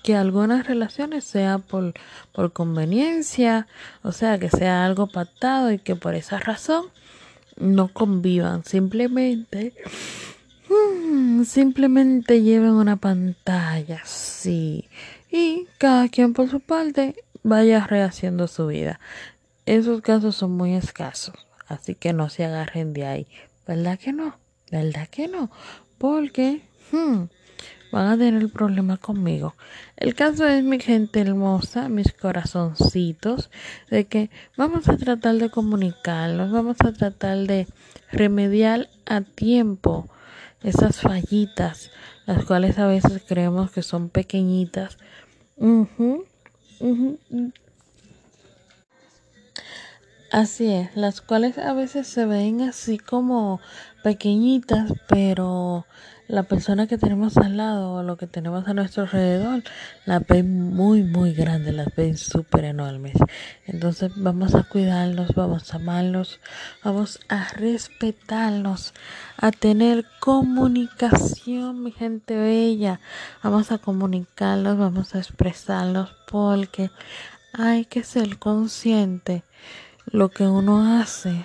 que 0.06 0.14
algunas 0.14 0.68
relaciones 0.68 1.24
sea 1.24 1.58
por, 1.58 1.92
por 2.30 2.52
conveniencia, 2.52 3.66
o 4.04 4.12
sea, 4.12 4.38
que 4.38 4.48
sea 4.48 4.84
algo 4.86 5.08
pactado 5.08 5.72
y 5.72 5.80
que 5.80 5.96
por 5.96 6.14
esa 6.14 6.38
razón 6.38 6.84
no 7.56 7.88
convivan, 7.88 8.64
simplemente 8.64 9.72
mm, 10.68 11.42
simplemente 11.42 12.40
lleven 12.40 12.70
una 12.70 12.94
pantalla, 12.94 14.00
sí, 14.04 14.88
y 15.28 15.66
cada 15.76 16.08
quien 16.08 16.34
por 16.34 16.48
su 16.48 16.60
parte 16.60 17.16
vaya 17.42 17.84
rehaciendo 17.84 18.46
su 18.46 18.68
vida. 18.68 19.00
Esos 19.64 20.02
casos 20.02 20.36
son 20.36 20.52
muy 20.52 20.76
escasos. 20.76 21.34
Así 21.66 21.96
que 21.96 22.12
no 22.12 22.28
se 22.28 22.44
agarren 22.44 22.92
de 22.92 23.06
ahí. 23.06 23.26
¿Verdad 23.66 23.98
que 23.98 24.12
no? 24.12 24.38
¿Verdad 24.70 25.08
que 25.08 25.26
no? 25.26 25.50
Porque 25.98 26.62
hmm, 26.92 27.24
van 27.96 28.09
a 28.09 28.18
tener 28.18 28.48
problema 28.50 28.98
conmigo. 28.98 29.54
El 29.96 30.14
caso 30.14 30.46
es, 30.46 30.62
mi 30.62 30.78
gente 30.78 31.20
hermosa, 31.20 31.88
mis 31.88 32.12
corazoncitos, 32.12 33.50
de 33.90 34.04
que 34.04 34.30
vamos 34.56 34.88
a 34.90 34.98
tratar 34.98 35.37
de 35.37 35.48
comunicarnos, 35.48 36.52
vamos 36.52 36.76
a 36.85 36.92
tratar 36.92 37.38
de 37.46 37.66
remediar 38.12 38.90
a 39.06 39.22
tiempo 39.22 40.11
esas 40.62 41.00
fallitas, 41.00 41.90
las 42.26 42.44
cuales 42.44 42.78
a 42.78 42.87
veces 42.87 43.22
creemos 43.26 43.70
que 43.70 43.80
son 43.82 44.11
pequeñitas. 44.11 44.98
Así 50.37 50.70
es, 50.70 50.94
las 50.94 51.22
cuales 51.22 51.57
a 51.57 51.72
veces 51.72 52.07
se 52.07 52.27
ven 52.27 52.61
así 52.61 52.99
como 52.99 53.59
pequeñitas, 54.03 54.92
pero 55.09 55.87
la 56.29 56.42
persona 56.42 56.87
que 56.87 56.99
tenemos 56.99 57.38
al 57.38 57.57
lado 57.57 57.94
o 57.94 58.03
lo 58.03 58.18
que 58.18 58.27
tenemos 58.27 58.68
a 58.68 58.75
nuestro 58.75 59.05
alrededor 59.05 59.62
las 60.05 60.27
ven 60.27 60.75
muy 60.75 61.05
muy 61.05 61.33
grandes, 61.33 61.72
las 61.72 61.88
ven 61.96 62.18
súper 62.18 62.66
enormes. 62.66 63.14
Entonces 63.64 64.12
vamos 64.14 64.55
a 64.55 64.64
cuidarlos, 64.64 65.35
vamos 65.35 65.72
a 65.72 65.77
amarlos, 65.77 66.38
vamos 66.85 67.18
a 67.31 67.49
respetarlos, 67.55 68.92
a 69.38 69.53
tener 69.53 70.05
comunicación, 70.20 71.83
mi 71.83 71.92
gente 71.92 72.37
bella. 72.37 73.01
Vamos 73.42 73.72
a 73.72 73.79
comunicarlos, 73.79 74.77
vamos 74.77 75.14
a 75.14 75.18
expresarlos 75.18 76.14
porque 76.31 76.90
hay 77.55 77.87
que 77.87 78.05
ser 78.05 78.38
consciente 78.38 79.42
lo 80.16 80.31
que 80.31 80.46
uno 80.46 80.98
hace, 80.98 81.44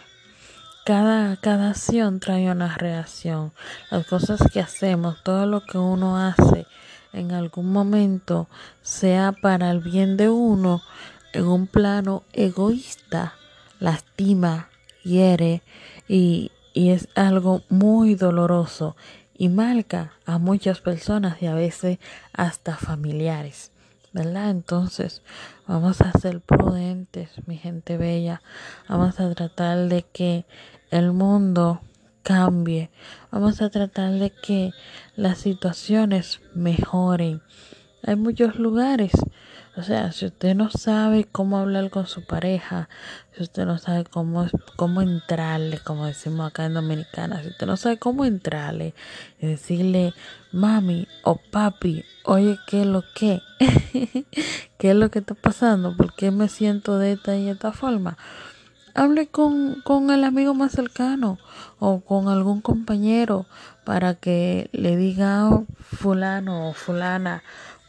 cada, 0.85 1.35
cada 1.35 1.71
acción 1.71 2.21
trae 2.21 2.49
una 2.49 2.77
reacción. 2.77 3.51
Las 3.89 4.07
cosas 4.07 4.39
que 4.49 4.61
hacemos, 4.61 5.21
todo 5.23 5.45
lo 5.45 5.65
que 5.65 5.77
uno 5.77 6.17
hace 6.17 6.65
en 7.11 7.33
algún 7.33 7.73
momento, 7.73 8.47
sea 8.81 9.33
para 9.33 9.71
el 9.71 9.81
bien 9.81 10.15
de 10.15 10.29
uno, 10.29 10.81
en 11.33 11.47
un 11.47 11.67
plano 11.67 12.23
egoísta, 12.31 13.33
lastima, 13.81 14.69
hiere 15.03 15.63
y, 16.07 16.53
y 16.73 16.91
es 16.91 17.09
algo 17.13 17.63
muy 17.67 18.15
doloroso 18.15 18.95
y 19.37 19.49
marca 19.49 20.13
a 20.25 20.37
muchas 20.37 20.79
personas 20.79 21.41
y 21.41 21.47
a 21.47 21.55
veces 21.55 21.99
hasta 22.31 22.77
familiares. 22.77 23.70
¿Verdad? 24.13 24.49
Entonces 24.49 25.21
vamos 25.67 26.01
a 26.01 26.11
ser 26.13 26.41
prudentes, 26.41 27.29
mi 27.45 27.57
gente 27.57 27.97
bella. 27.97 28.41
Vamos 28.87 29.19
a 29.19 29.33
tratar 29.33 29.87
de 29.87 30.03
que 30.03 30.45
el 30.89 31.11
mundo 31.13 31.81
cambie. 32.23 32.89
Vamos 33.31 33.61
a 33.61 33.69
tratar 33.69 34.13
de 34.13 34.29
que 34.31 34.71
las 35.15 35.39
situaciones 35.39 36.41
mejoren. 36.53 37.41
Hay 38.03 38.15
muchos 38.15 38.55
lugares 38.55 39.11
o 39.77 39.83
sea, 39.83 40.11
si 40.11 40.25
usted 40.25 40.53
no 40.53 40.69
sabe 40.69 41.23
cómo 41.23 41.57
hablar 41.57 41.89
con 41.89 42.05
su 42.05 42.25
pareja, 42.25 42.89
si 43.33 43.43
usted 43.43 43.65
no 43.65 43.77
sabe 43.77 44.03
cómo, 44.03 44.45
cómo 44.75 45.01
entrarle, 45.01 45.79
como 45.79 46.05
decimos 46.05 46.49
acá 46.49 46.65
en 46.65 46.73
Dominicana, 46.73 47.41
si 47.41 47.49
usted 47.49 47.67
no 47.67 47.77
sabe 47.77 47.97
cómo 47.97 48.25
entrarle 48.25 48.93
y 49.39 49.47
decirle, 49.47 50.13
mami 50.51 51.07
o 51.23 51.37
papi, 51.37 52.03
oye, 52.25 52.59
¿qué 52.67 52.81
es 52.81 52.87
lo 52.87 53.03
que? 53.15 53.41
¿Qué 54.77 54.91
es 54.91 54.95
lo 54.95 55.09
que 55.09 55.19
está 55.19 55.35
pasando? 55.35 55.95
¿Por 55.95 56.13
qué 56.15 56.31
me 56.31 56.49
siento 56.49 56.97
de 56.97 57.13
esta 57.13 57.37
y 57.37 57.47
esta 57.47 57.71
forma? 57.71 58.17
Hable 58.93 59.27
con, 59.27 59.81
con 59.81 60.11
el 60.11 60.25
amigo 60.25 60.53
más 60.53 60.73
cercano 60.73 61.37
o 61.79 62.01
con 62.01 62.27
algún 62.27 62.59
compañero 62.59 63.45
para 63.85 64.15
que 64.15 64.69
le 64.73 64.97
diga 64.97 65.49
oh, 65.49 65.65
fulano 65.79 66.69
o 66.69 66.73
fulana 66.73 67.41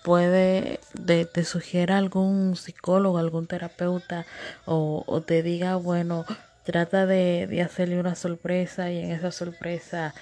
puede 0.02 0.80
de, 0.94 1.24
te 1.24 1.44
sugiera 1.44 1.98
algún 1.98 2.56
psicólogo, 2.56 3.18
algún 3.18 3.46
terapeuta 3.46 4.26
o, 4.66 5.04
o 5.06 5.20
te 5.22 5.42
diga, 5.42 5.76
bueno, 5.76 6.24
trata 6.64 7.06
de, 7.06 7.46
de, 7.46 7.62
hacerle 7.62 7.98
una 7.98 8.14
sorpresa 8.14 8.90
y 8.90 8.98
en 8.98 9.12
esa 9.12 9.32
sorpresa 9.32 10.14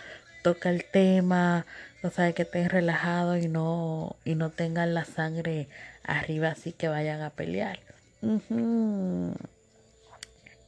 toca 0.43 0.71
el 0.71 0.85
tema, 0.85 1.67
o 2.03 2.11
sea, 2.11 2.33
que 2.33 2.43
estén 2.43 2.71
relajados 2.71 3.43
y 3.43 3.49
no, 3.49 4.17
y 4.25 4.35
no 4.35 4.51
tengan 4.51 4.95
la 4.95 5.05
sangre 5.05 5.69
arriba 6.05 6.49
así 6.49 6.73
que 6.73 6.89
vayan 6.89 7.23
a 7.23 7.31
pelear. 7.31 7.81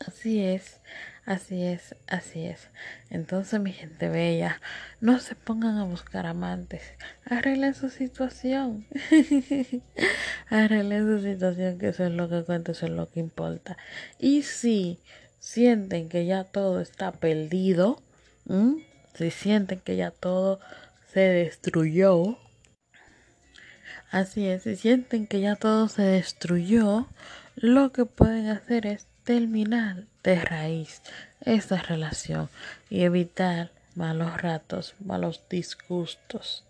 Así 0.06 0.44
es. 0.44 0.78
Así 1.24 1.62
es, 1.62 1.94
así 2.08 2.46
es. 2.46 2.68
Entonces, 3.08 3.60
mi 3.60 3.72
gente 3.72 4.08
bella, 4.08 4.60
no 5.00 5.20
se 5.20 5.36
pongan 5.36 5.78
a 5.78 5.84
buscar 5.84 6.26
amantes. 6.26 6.82
Arreglen 7.24 7.74
su 7.74 7.90
situación. 7.90 8.86
Arreglen 10.50 11.06
su 11.06 11.22
situación, 11.22 11.78
que 11.78 11.88
eso 11.88 12.04
es 12.04 12.12
lo 12.12 12.28
que 12.28 12.42
cuenta, 12.42 12.72
eso 12.72 12.86
es 12.86 12.92
lo 12.92 13.08
que 13.08 13.20
importa. 13.20 13.76
Y 14.18 14.42
si 14.42 14.98
sienten 15.38 16.08
que 16.08 16.26
ya 16.26 16.42
todo 16.42 16.80
está 16.80 17.12
perdido, 17.12 18.02
si 19.14 19.30
sienten 19.30 19.78
que 19.78 19.94
ya 19.94 20.10
todo 20.10 20.58
se 21.12 21.20
destruyó, 21.20 22.36
así 24.10 24.48
es, 24.48 24.64
si 24.64 24.74
sienten 24.74 25.28
que 25.28 25.40
ya 25.40 25.54
todo 25.54 25.86
se 25.86 26.02
destruyó, 26.02 27.06
lo 27.54 27.92
que 27.92 28.06
pueden 28.06 28.48
hacer 28.48 28.86
es 28.86 29.06
terminar 29.22 30.06
de 30.22 30.36
raíz 30.40 31.02
esta 31.44 31.76
relación 31.82 32.48
y 32.90 33.02
evitar 33.02 33.70
malos 33.94 34.40
ratos, 34.40 34.94
malos 35.00 35.42
disgustos, 35.50 36.64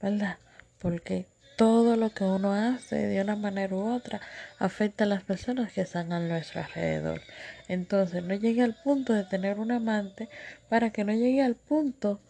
¿verdad? 0.00 0.38
Porque 0.78 1.26
todo 1.56 1.96
lo 1.96 2.10
que 2.10 2.24
uno 2.24 2.52
hace 2.52 2.96
de 2.96 3.20
una 3.20 3.36
manera 3.36 3.74
u 3.76 3.94
otra 3.94 4.20
afecta 4.58 5.04
a 5.04 5.06
las 5.06 5.22
personas 5.22 5.72
que 5.72 5.82
están 5.82 6.12
a 6.12 6.18
nuestro 6.18 6.62
alrededor. 6.62 7.20
Entonces 7.68 8.22
no 8.24 8.34
llegue 8.34 8.62
al 8.62 8.74
punto 8.74 9.12
de 9.12 9.24
tener 9.24 9.58
un 9.58 9.70
amante 9.70 10.28
para 10.68 10.90
que 10.90 11.04
no 11.04 11.12
llegue 11.12 11.42
al 11.42 11.54
punto 11.54 12.20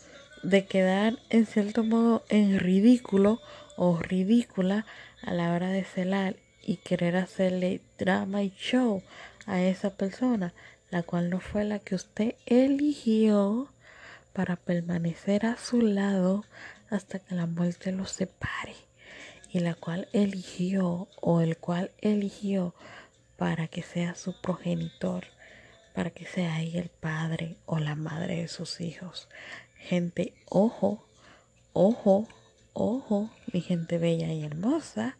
de 0.42 0.66
quedar 0.66 1.18
en 1.30 1.46
cierto 1.46 1.84
modo 1.84 2.24
en 2.28 2.58
ridículo 2.58 3.40
o 3.76 3.98
ridícula 3.98 4.84
a 5.22 5.32
la 5.32 5.52
hora 5.54 5.68
de 5.68 5.84
celar 5.84 6.36
y 6.62 6.76
querer 6.76 7.16
hacerle 7.16 7.80
drama 7.98 8.42
y 8.42 8.50
show 8.58 9.02
a 9.46 9.60
esa 9.62 9.90
persona, 9.90 10.54
la 10.90 11.02
cual 11.02 11.30
no 11.30 11.40
fue 11.40 11.64
la 11.64 11.78
que 11.78 11.94
usted 11.94 12.34
eligió 12.46 13.68
para 14.32 14.56
permanecer 14.56 15.46
a 15.46 15.56
su 15.56 15.80
lado 15.80 16.44
hasta 16.90 17.18
que 17.18 17.34
la 17.34 17.46
muerte 17.46 17.92
los 17.92 18.10
separe, 18.10 18.74
y 19.50 19.60
la 19.60 19.74
cual 19.74 20.08
eligió 20.12 21.08
o 21.20 21.40
el 21.40 21.56
cual 21.56 21.90
eligió 22.00 22.74
para 23.36 23.68
que 23.68 23.82
sea 23.82 24.14
su 24.14 24.40
progenitor, 24.40 25.24
para 25.94 26.10
que 26.10 26.26
sea 26.26 26.54
ahí 26.54 26.76
el 26.76 26.88
padre 26.88 27.56
o 27.66 27.78
la 27.78 27.94
madre 27.94 28.36
de 28.36 28.48
sus 28.48 28.80
hijos. 28.80 29.28
Gente, 29.76 30.34
ojo, 30.48 31.06
ojo, 31.72 32.26
ojo, 32.72 33.30
mi 33.52 33.60
gente 33.60 33.98
bella 33.98 34.32
y 34.32 34.44
hermosa. 34.44 35.16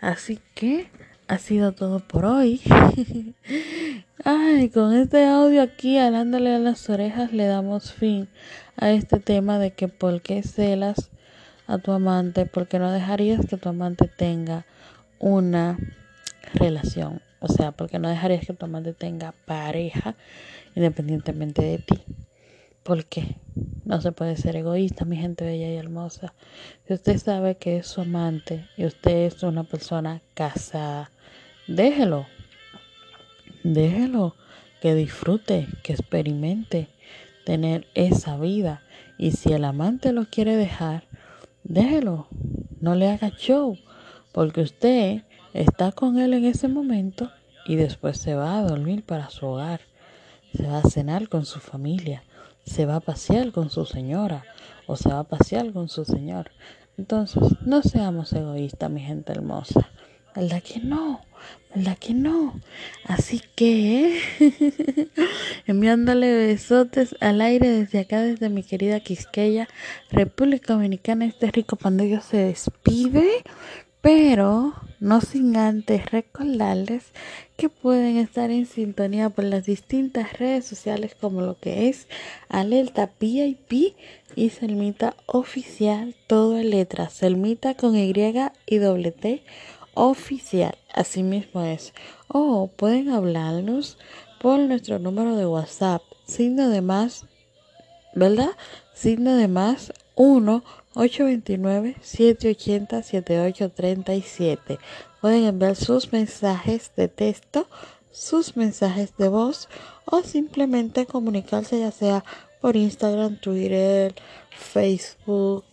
Así 0.00 0.40
que 0.54 0.90
ha 1.28 1.38
sido 1.38 1.72
todo 1.72 2.00
por 2.00 2.24
hoy. 2.24 2.60
Ay, 4.24 4.70
con 4.70 4.94
este 4.94 5.26
audio 5.26 5.62
aquí 5.62 5.98
alándole 5.98 6.54
a 6.54 6.58
las 6.58 6.88
orejas 6.88 7.32
le 7.32 7.46
damos 7.46 7.92
fin 7.92 8.28
a 8.76 8.90
este 8.90 9.20
tema 9.20 9.58
de 9.58 9.72
que 9.72 9.88
por 9.88 10.22
qué 10.22 10.42
celas 10.42 11.10
a 11.66 11.78
tu 11.78 11.92
amante, 11.92 12.46
porque 12.46 12.78
no 12.78 12.90
dejarías 12.90 13.46
que 13.46 13.56
tu 13.56 13.68
amante 13.68 14.08
tenga 14.08 14.66
una 15.18 15.78
relación, 16.52 17.22
o 17.40 17.48
sea, 17.48 17.72
porque 17.72 17.98
no 17.98 18.08
dejarías 18.08 18.46
que 18.46 18.52
tu 18.52 18.66
amante 18.66 18.92
tenga 18.92 19.34
pareja 19.46 20.14
independientemente 20.74 21.62
de 21.62 21.78
ti. 21.78 22.02
¿Por 22.84 23.06
qué? 23.06 23.36
No 23.86 24.02
se 24.02 24.12
puede 24.12 24.36
ser 24.36 24.56
egoísta, 24.56 25.06
mi 25.06 25.16
gente 25.16 25.46
bella 25.46 25.70
y 25.70 25.76
hermosa. 25.76 26.34
Si 26.86 26.92
usted 26.92 27.16
sabe 27.16 27.56
que 27.56 27.78
es 27.78 27.86
su 27.86 28.02
amante 28.02 28.68
y 28.76 28.84
usted 28.84 29.24
es 29.24 29.42
una 29.42 29.64
persona 29.64 30.20
casada, 30.34 31.10
déjelo. 31.66 32.26
Déjelo 33.62 34.36
que 34.82 34.94
disfrute, 34.94 35.66
que 35.82 35.94
experimente 35.94 36.88
tener 37.46 37.86
esa 37.94 38.36
vida. 38.36 38.82
Y 39.16 39.30
si 39.30 39.54
el 39.54 39.64
amante 39.64 40.12
lo 40.12 40.26
quiere 40.26 40.54
dejar, 40.54 41.04
déjelo. 41.62 42.28
No 42.82 42.94
le 42.96 43.08
haga 43.08 43.30
show, 43.30 43.78
porque 44.30 44.60
usted 44.60 45.22
está 45.54 45.90
con 45.92 46.18
él 46.18 46.34
en 46.34 46.44
ese 46.44 46.68
momento 46.68 47.30
y 47.64 47.76
después 47.76 48.18
se 48.18 48.34
va 48.34 48.58
a 48.58 48.62
dormir 48.62 49.06
para 49.06 49.30
su 49.30 49.46
hogar. 49.46 49.80
Se 50.54 50.66
va 50.66 50.80
a 50.80 50.90
cenar 50.90 51.30
con 51.30 51.46
su 51.46 51.60
familia 51.60 52.22
se 52.64 52.86
va 52.86 52.96
a 52.96 53.00
pasear 53.00 53.52
con 53.52 53.70
su 53.70 53.84
señora 53.86 54.44
o 54.86 54.96
se 54.96 55.08
va 55.10 55.20
a 55.20 55.24
pasear 55.24 55.72
con 55.72 55.88
su 55.88 56.04
señor. 56.04 56.50
Entonces, 56.96 57.42
no 57.62 57.82
seamos 57.82 58.32
egoístas, 58.32 58.90
mi 58.90 59.00
gente 59.00 59.32
hermosa. 59.32 59.90
¿verdad 60.34 60.62
que 60.62 60.80
no? 60.80 61.20
¿Verdad 61.74 61.98
que 61.98 62.14
no? 62.14 62.60
Así 63.06 63.40
que 63.54 64.20
enviándole 65.66 66.32
besotes 66.46 67.14
al 67.20 67.40
aire 67.40 67.68
desde 67.68 68.00
acá, 68.00 68.20
desde 68.20 68.48
mi 68.48 68.62
querida 68.62 69.00
Quisqueya, 69.00 69.68
República 70.10 70.74
Dominicana, 70.74 71.24
este 71.26 71.50
rico 71.50 71.76
pandillo 71.76 72.20
se 72.20 72.38
despide, 72.38 73.44
pero 74.00 74.74
no 75.00 75.20
sin 75.20 75.56
antes 75.56 76.10
recordarles 76.10 77.12
que 77.56 77.68
pueden 77.68 78.16
estar 78.16 78.50
en 78.50 78.66
sintonía 78.66 79.30
por 79.30 79.44
las 79.44 79.66
distintas 79.66 80.38
redes 80.38 80.64
sociales 80.64 81.14
como 81.18 81.40
lo 81.40 81.58
que 81.58 81.88
es 81.88 82.08
Alerta 82.48 83.10
VIP 83.20 83.94
y 84.34 84.50
Selmita 84.50 85.14
Oficial, 85.26 86.14
todo 86.26 86.58
en 86.58 86.70
letras, 86.70 87.12
Selmita 87.12 87.74
con 87.74 87.96
Y 87.96 88.12
y 88.66 88.78
doble 88.78 89.12
T 89.12 89.42
oficial, 89.94 90.76
así 90.92 91.22
mismo 91.22 91.62
es. 91.62 91.94
O 92.28 92.68
pueden 92.68 93.10
hablarnos 93.10 93.98
por 94.40 94.58
nuestro 94.58 94.98
número 94.98 95.36
de 95.36 95.46
WhatsApp, 95.46 96.02
signo 96.26 96.68
de 96.68 96.82
más, 96.82 97.26
¿verdad? 98.14 98.50
Signo 98.92 99.36
de 99.36 99.48
más 99.48 99.92
1 100.16 100.62
829 100.94 101.96
780 102.00 103.02
7837. 103.02 104.78
Pueden 105.20 105.44
enviar 105.44 105.76
sus 105.76 106.12
mensajes 106.12 106.92
de 106.96 107.08
texto, 107.08 107.66
sus 108.10 108.56
mensajes 108.56 109.16
de 109.16 109.28
voz 109.28 109.68
o 110.04 110.22
simplemente 110.22 111.06
comunicarse 111.06 111.80
ya 111.80 111.90
sea 111.90 112.24
por 112.60 112.76
Instagram, 112.76 113.40
Twitter, 113.40 114.14
Facebook, 114.56 115.64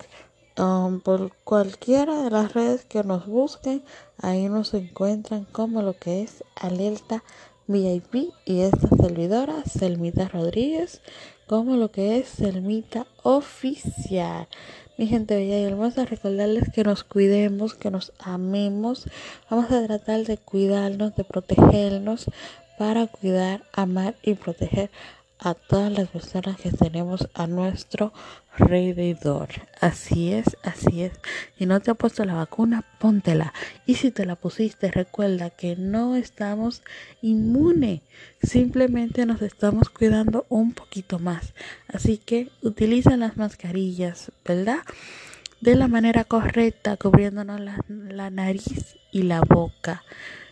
um, 0.58 1.00
por 1.00 1.32
cualquiera 1.44 2.24
de 2.24 2.32
las 2.32 2.54
redes 2.54 2.86
que 2.86 3.04
nos 3.04 3.28
busquen, 3.28 3.84
ahí 4.18 4.50
nos 4.50 4.74
encuentran 4.74 5.46
como 5.46 5.82
lo 5.82 5.98
que 5.98 6.24
es 6.24 6.44
Alerta 6.56 7.24
VIP 7.68 8.34
y 8.46 8.62
esta 8.62 8.90
servidora, 8.90 9.64
Selmita 9.64 10.28
Rodríguez, 10.28 11.02
como 11.48 11.78
lo 11.78 11.92
que 11.92 12.18
es 12.18 12.28
Selmita 12.28 13.08
Oficial. 13.24 14.48
Mi 15.02 15.08
gente 15.08 15.36
bella 15.36 15.58
y 15.58 15.64
hermosa, 15.64 16.06
recordarles 16.06 16.70
que 16.72 16.84
nos 16.84 17.04
cuidemos, 17.04 17.74
que 17.74 17.90
nos 17.90 18.14
amemos. 18.20 19.10
Vamos 19.50 19.72
a 19.72 19.84
tratar 19.88 20.26
de 20.26 20.38
cuidarnos, 20.38 21.16
de 21.16 21.24
protegernos 21.24 22.26
para 22.78 23.08
cuidar, 23.08 23.64
amar 23.74 24.14
y 24.22 24.36
proteger 24.36 24.92
a 25.40 25.56
todas 25.56 25.92
las 25.92 26.08
personas 26.10 26.58
que 26.58 26.70
tenemos 26.70 27.28
a 27.34 27.48
nuestro 27.48 28.14
alrededor. 28.54 29.50
Así 29.80 30.34
es, 30.34 30.58
así 30.64 31.04
es. 31.04 31.14
Si 31.58 31.66
no 31.66 31.80
te 31.80 31.92
ha 31.92 31.96
puesto 31.96 32.26
la 32.26 32.34
vacuna, 32.34 32.84
póntela. 33.00 33.54
Y 33.86 33.96
si 33.96 34.12
te 34.12 34.26
la 34.26 34.36
pusiste, 34.36 34.92
recuerda 34.92 35.50
que 35.50 35.76
no 35.76 36.16
estamos 36.16 36.84
inmune. 37.22 38.02
Simplemente 38.44 39.26
nos 39.26 39.42
estamos 39.42 39.90
cuidando 39.90 40.46
un 40.50 40.74
poquito 40.74 41.20
más. 41.20 41.54
Así 41.88 42.18
que 42.18 42.50
utiliza 42.62 43.18
las 43.18 43.38
mascarillas, 43.38 44.32
¿verdad? 44.46 44.80
De 45.62 45.76
la 45.76 45.88
manera 45.88 46.24
correcta, 46.24 46.98
cubriéndonos 46.98 47.60
la, 47.60 47.84
la 47.88 48.30
nariz 48.30 48.98
y 49.12 49.24
la 49.24 49.42
boca 49.42 50.04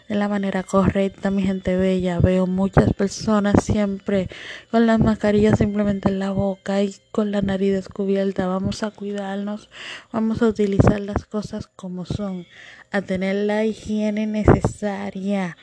de 0.10 0.16
la 0.16 0.28
manera 0.28 0.64
correcta, 0.64 1.30
mi 1.30 1.44
gente 1.44 1.78
bella. 1.78 2.20
Veo 2.20 2.48
muchas 2.48 2.92
personas 2.94 3.64
siempre 3.64 4.28
con 4.72 4.88
las 4.88 5.00
mascarillas 5.00 5.60
simplemente 5.60 6.10
en 6.10 6.18
la 6.18 6.32
boca 6.32 6.82
y 6.82 6.96
con 7.12 7.32
la 7.32 7.42
nariz 7.44 7.74
descubierta. 7.74 8.48
Vamos 8.48 8.82
a 8.82 8.90
cuidarnos, 8.90 9.70
vamos 10.12 10.42
a 10.42 10.48
utilizar 10.48 11.00
las 11.00 11.26
cosas 11.26 11.68
como 11.68 12.06
son, 12.06 12.48
a 12.92 13.04
tener 13.04 13.36
la 13.36 13.64
higiene 13.66 14.26
necesaria. 14.26 15.56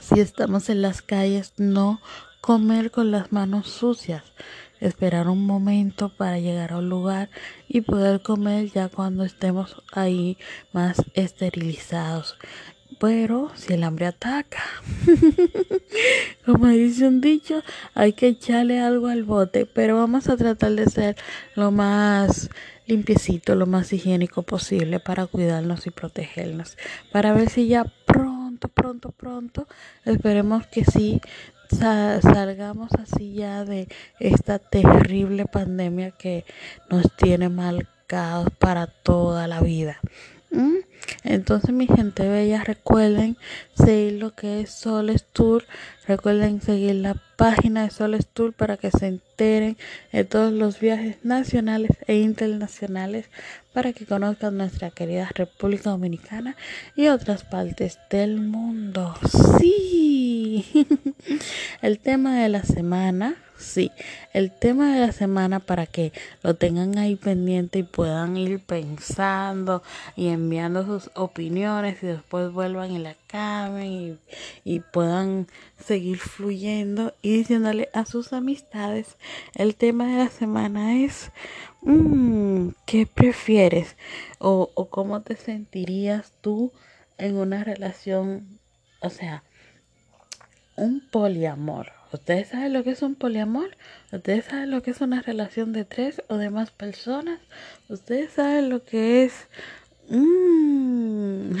Si 0.00 0.20
estamos 0.20 0.68
en 0.68 0.82
las 0.82 1.00
calles, 1.00 1.54
no 1.56 2.00
comer 2.42 2.90
con 2.90 3.10
las 3.10 3.32
manos 3.32 3.70
sucias 3.70 4.22
esperar 4.80 5.28
un 5.28 5.46
momento 5.46 6.10
para 6.10 6.38
llegar 6.38 6.72
a 6.72 6.78
un 6.78 6.90
lugar 6.90 7.30
y 7.68 7.80
poder 7.80 8.22
comer 8.22 8.70
ya 8.70 8.88
cuando 8.88 9.24
estemos 9.24 9.82
ahí 9.92 10.36
más 10.72 11.02
esterilizados. 11.14 12.36
Pero 12.98 13.50
si 13.54 13.74
el 13.74 13.84
hambre 13.84 14.06
ataca, 14.06 14.62
como 16.46 16.68
dice 16.68 17.06
un 17.08 17.20
dicho, 17.20 17.62
hay 17.94 18.12
que 18.12 18.28
echarle 18.28 18.80
algo 18.80 19.08
al 19.08 19.24
bote. 19.24 19.66
Pero 19.66 19.96
vamos 19.96 20.28
a 20.28 20.36
tratar 20.36 20.72
de 20.72 20.86
ser 20.86 21.16
lo 21.54 21.70
más 21.70 22.50
limpiecito, 22.86 23.54
lo 23.54 23.66
más 23.66 23.92
higiénico 23.92 24.42
posible 24.42 25.00
para 25.00 25.26
cuidarnos 25.26 25.86
y 25.86 25.90
protegernos. 25.90 26.76
Para 27.12 27.32
ver 27.32 27.48
si 27.48 27.68
ya 27.68 27.84
pronto, 28.06 28.68
pronto, 28.68 29.12
pronto, 29.12 29.66
esperemos 30.04 30.66
que 30.66 30.84
sí 30.84 31.20
salgamos 31.70 32.90
así 32.92 33.34
ya 33.34 33.64
de 33.64 33.88
esta 34.20 34.58
terrible 34.58 35.46
pandemia 35.46 36.12
que 36.12 36.44
nos 36.90 37.14
tiene 37.16 37.48
marcados 37.48 38.50
para 38.58 38.86
toda 38.86 39.48
la 39.48 39.60
vida. 39.60 39.98
¿Mm? 40.54 40.76
Entonces, 41.24 41.72
mi 41.72 41.86
gente 41.86 42.28
bella, 42.28 42.62
recuerden 42.62 43.36
seguir 43.74 44.14
lo 44.14 44.34
que 44.34 44.60
es 44.60 44.70
Soles 44.70 45.24
Tour. 45.32 45.64
Recuerden 46.06 46.60
seguir 46.60 46.94
la 46.96 47.16
página 47.36 47.82
de 47.82 47.90
Soles 47.90 48.26
Tour 48.26 48.52
para 48.52 48.76
que 48.76 48.90
se 48.90 49.06
enteren 49.06 49.76
de 50.12 50.24
todos 50.24 50.52
los 50.52 50.78
viajes 50.80 51.16
nacionales 51.24 51.90
e 52.06 52.16
internacionales 52.16 53.26
para 53.72 53.92
que 53.92 54.06
conozcan 54.06 54.56
nuestra 54.56 54.90
querida 54.90 55.28
República 55.34 55.90
Dominicana 55.90 56.56
y 56.94 57.08
otras 57.08 57.42
partes 57.42 57.98
del 58.10 58.40
mundo. 58.40 59.14
Sí, 59.58 60.64
el 61.82 61.98
tema 61.98 62.40
de 62.40 62.48
la 62.48 62.62
semana 62.62 63.34
Sí, 63.56 63.92
el 64.32 64.50
tema 64.50 64.92
de 64.92 65.06
la 65.06 65.12
semana 65.12 65.60
para 65.60 65.86
que 65.86 66.12
lo 66.42 66.54
tengan 66.54 66.98
ahí 66.98 67.14
pendiente 67.14 67.78
y 67.78 67.82
puedan 67.84 68.36
ir 68.36 68.58
pensando 68.58 69.82
y 70.16 70.28
enviando 70.28 70.84
sus 70.84 71.10
opiniones 71.14 72.02
y 72.02 72.06
después 72.06 72.52
vuelvan 72.52 72.90
y 72.90 72.98
la 72.98 73.14
caben 73.28 74.18
y, 74.64 74.80
puedan 74.80 75.46
seguir 75.78 76.18
fluyendo 76.18 77.14
y 77.22 77.38
diciéndole 77.38 77.90
a 77.94 78.06
sus 78.06 78.32
amistades. 78.32 79.16
El 79.54 79.76
tema 79.76 80.06
de 80.06 80.24
la 80.24 80.30
semana 80.30 80.96
es, 80.96 81.30
mmm, 81.82 82.70
¿qué 82.86 83.06
prefieres? 83.06 83.96
O, 84.38 84.70
o 84.74 84.88
cómo 84.88 85.22
te 85.22 85.36
sentirías 85.36 86.32
tú 86.40 86.72
en 87.18 87.36
una 87.36 87.62
relación, 87.62 88.58
o 89.00 89.10
sea, 89.10 89.44
un 90.76 91.00
poliamor 91.08 91.92
¿Ustedes 92.14 92.46
saben 92.46 92.72
lo 92.72 92.84
que 92.84 92.92
es 92.92 93.02
un 93.02 93.16
poliamor? 93.16 93.76
¿Ustedes 94.12 94.44
saben 94.44 94.70
lo 94.70 94.84
que 94.84 94.92
es 94.92 95.00
una 95.00 95.20
relación 95.20 95.72
de 95.72 95.84
tres 95.84 96.22
o 96.28 96.36
de 96.36 96.48
más 96.48 96.70
personas? 96.70 97.40
¿Ustedes 97.88 98.30
saben 98.30 98.68
lo 98.68 98.84
que 98.84 99.24
es 99.24 99.48
mm, 100.10 101.56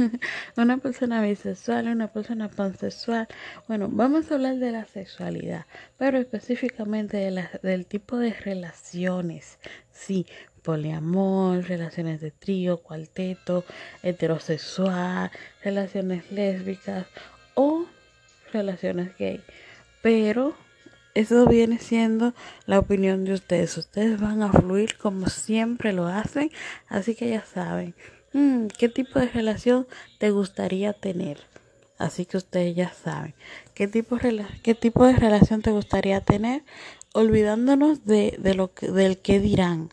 una 0.56 0.78
persona 0.78 1.20
bisexual, 1.20 1.88
una 1.88 2.08
persona 2.08 2.48
pansexual? 2.48 3.28
Bueno, 3.68 3.90
vamos 3.92 4.30
a 4.30 4.36
hablar 4.36 4.56
de 4.56 4.72
la 4.72 4.86
sexualidad, 4.86 5.66
pero 5.98 6.16
específicamente 6.16 7.18
de 7.18 7.46
del 7.62 7.84
tipo 7.84 8.16
de 8.16 8.32
relaciones. 8.32 9.58
Sí, 9.92 10.24
poliamor, 10.62 11.64
relaciones 11.68 12.22
de 12.22 12.30
trío, 12.30 12.78
cuarteto, 12.78 13.62
heterosexual, 14.02 15.30
relaciones 15.62 16.32
lésbicas 16.32 17.04
o 17.54 17.84
relaciones 18.54 19.14
gay 19.18 19.44
pero 20.02 20.54
eso 21.14 21.46
viene 21.46 21.78
siendo 21.78 22.34
la 22.66 22.78
opinión 22.78 23.24
de 23.24 23.32
ustedes. 23.32 23.76
Ustedes 23.76 24.20
van 24.20 24.42
a 24.42 24.52
fluir 24.52 24.96
como 24.98 25.28
siempre 25.28 25.92
lo 25.92 26.06
hacen, 26.06 26.50
así 26.88 27.14
que 27.14 27.28
ya 27.28 27.44
saben 27.44 27.94
mm, 28.32 28.66
qué 28.78 28.88
tipo 28.88 29.18
de 29.18 29.28
relación 29.28 29.88
te 30.18 30.30
gustaría 30.30 30.92
tener. 30.92 31.38
Así 31.98 32.26
que 32.26 32.36
ustedes 32.36 32.76
ya 32.76 32.92
saben 32.92 33.34
qué 33.74 33.88
tipo, 33.88 34.16
qué 34.62 34.74
tipo 34.74 35.04
de 35.04 35.16
relación 35.16 35.62
te 35.62 35.72
gustaría 35.72 36.20
tener, 36.20 36.62
olvidándonos 37.12 38.04
de, 38.04 38.36
de 38.38 38.54
lo 38.54 38.72
que, 38.72 38.92
del 38.92 39.18
qué 39.18 39.40
dirán, 39.40 39.90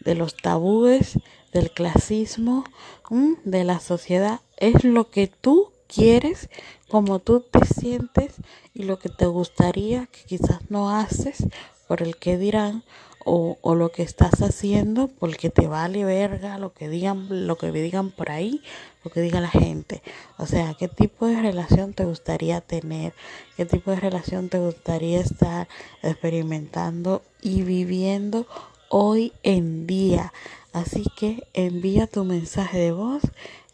de 0.00 0.16
los 0.16 0.36
tabúes, 0.36 1.20
del 1.52 1.70
clasismo, 1.70 2.64
mm, 3.10 3.34
de 3.44 3.62
la 3.62 3.78
sociedad. 3.78 4.40
Es 4.56 4.82
lo 4.82 5.10
que 5.10 5.28
tú 5.28 5.73
quieres, 5.94 6.48
como 6.88 7.18
tú 7.20 7.40
te 7.40 7.64
sientes 7.64 8.34
y 8.74 8.82
lo 8.82 8.98
que 8.98 9.08
te 9.08 9.26
gustaría 9.26 10.06
que 10.06 10.24
quizás 10.24 10.70
no 10.70 10.90
haces 10.90 11.46
por 11.86 12.02
el 12.02 12.16
que 12.16 12.36
dirán 12.36 12.82
o, 13.26 13.56
o, 13.62 13.74
lo 13.74 13.90
que 13.90 14.02
estás 14.02 14.42
haciendo 14.42 15.08
porque 15.08 15.48
te 15.48 15.66
vale 15.66 16.04
verga 16.04 16.58
lo 16.58 16.74
que 16.74 16.90
digan 16.90 17.46
lo 17.46 17.56
que 17.56 17.72
digan 17.72 18.10
por 18.10 18.30
ahí 18.30 18.60
lo 19.02 19.10
que 19.10 19.22
diga 19.22 19.40
la 19.40 19.48
gente. 19.48 20.02
O 20.36 20.46
sea 20.46 20.74
qué 20.74 20.88
tipo 20.88 21.26
de 21.26 21.40
relación 21.40 21.94
te 21.94 22.04
gustaría 22.04 22.60
tener 22.60 23.14
qué 23.56 23.64
tipo 23.64 23.92
de 23.92 24.00
relación 24.00 24.50
te 24.50 24.58
gustaría 24.58 25.20
estar 25.20 25.68
experimentando 26.02 27.22
y 27.40 27.62
viviendo 27.62 28.46
hoy 28.90 29.32
en 29.42 29.86
día 29.86 30.32
así 30.74 31.04
que 31.16 31.46
envía 31.54 32.06
tu 32.06 32.24
mensaje 32.24 32.78
de 32.78 32.92
voz 32.92 33.22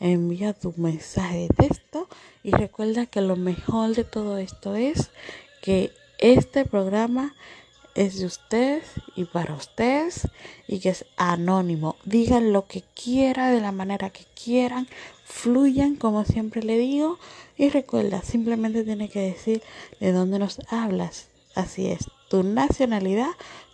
envía 0.01 0.55
tu 0.55 0.75
mensaje 0.77 1.41
de 1.41 1.49
texto 1.49 2.09
y 2.43 2.51
recuerda 2.53 3.07
que 3.07 3.21
lo 3.21 3.37
mejor 3.37 3.95
de 3.95 4.05
todo 4.05 4.39
esto 4.39 4.75
es 4.75 5.11
que 5.63 5.93
este 6.19 6.65
programa 6.65 7.35
es 7.95 8.19
de 8.19 8.27
ustedes 8.27 8.85
y 9.17 9.25
para 9.25 9.55
ustedes 9.55 10.29
y 10.67 10.81
que 10.81 10.91
es 10.91 11.05
anónimo. 11.17 11.97
Digan 12.05 12.53
lo 12.53 12.67
que 12.67 12.83
quieran 12.95 13.55
de 13.55 13.61
la 13.61 13.73
manera 13.73 14.11
que 14.11 14.25
quieran, 14.43 14.89
fluyan 15.25 15.97
como 15.97 16.25
siempre 16.25 16.63
le 16.63 16.79
digo 16.79 17.19
y 17.57 17.69
recuerda, 17.69 18.23
simplemente 18.23 18.85
tiene 18.85 19.09
que 19.09 19.21
decir 19.21 19.63
de 20.01 20.13
dónde 20.13 20.39
nos 20.39 20.61
hablas. 20.71 21.29
Así 21.55 21.89
es, 21.89 22.11
tu 22.29 22.43
nacionalidad, 22.43 23.31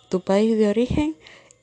tu 0.09 0.21
país 0.21 0.57
de 0.57 0.67
origen 0.67 1.15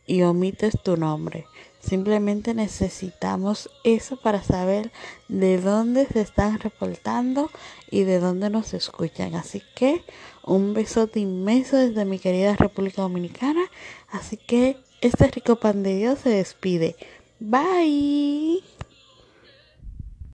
y 0.06 0.22
omites 0.22 0.80
tu 0.82 0.96
nombre. 0.96 1.46
Simplemente 1.84 2.54
necesitamos 2.54 3.68
eso 3.84 4.16
para 4.16 4.42
saber 4.42 4.90
de 5.28 5.60
dónde 5.60 6.06
se 6.06 6.22
están 6.22 6.58
reportando 6.58 7.50
y 7.90 8.04
de 8.04 8.20
dónde 8.20 8.48
nos 8.48 8.72
escuchan. 8.72 9.34
Así 9.34 9.62
que 9.74 10.02
un 10.44 10.72
besote 10.72 11.20
inmenso 11.20 11.76
desde 11.76 12.06
mi 12.06 12.18
querida 12.18 12.56
República 12.56 13.02
Dominicana. 13.02 13.62
Así 14.10 14.38
que 14.38 14.78
este 15.02 15.28
rico 15.28 15.56
pan 15.56 15.82
de 15.82 15.96
Dios 15.96 16.20
se 16.20 16.30
despide. 16.30 16.96
Bye. 17.38 18.62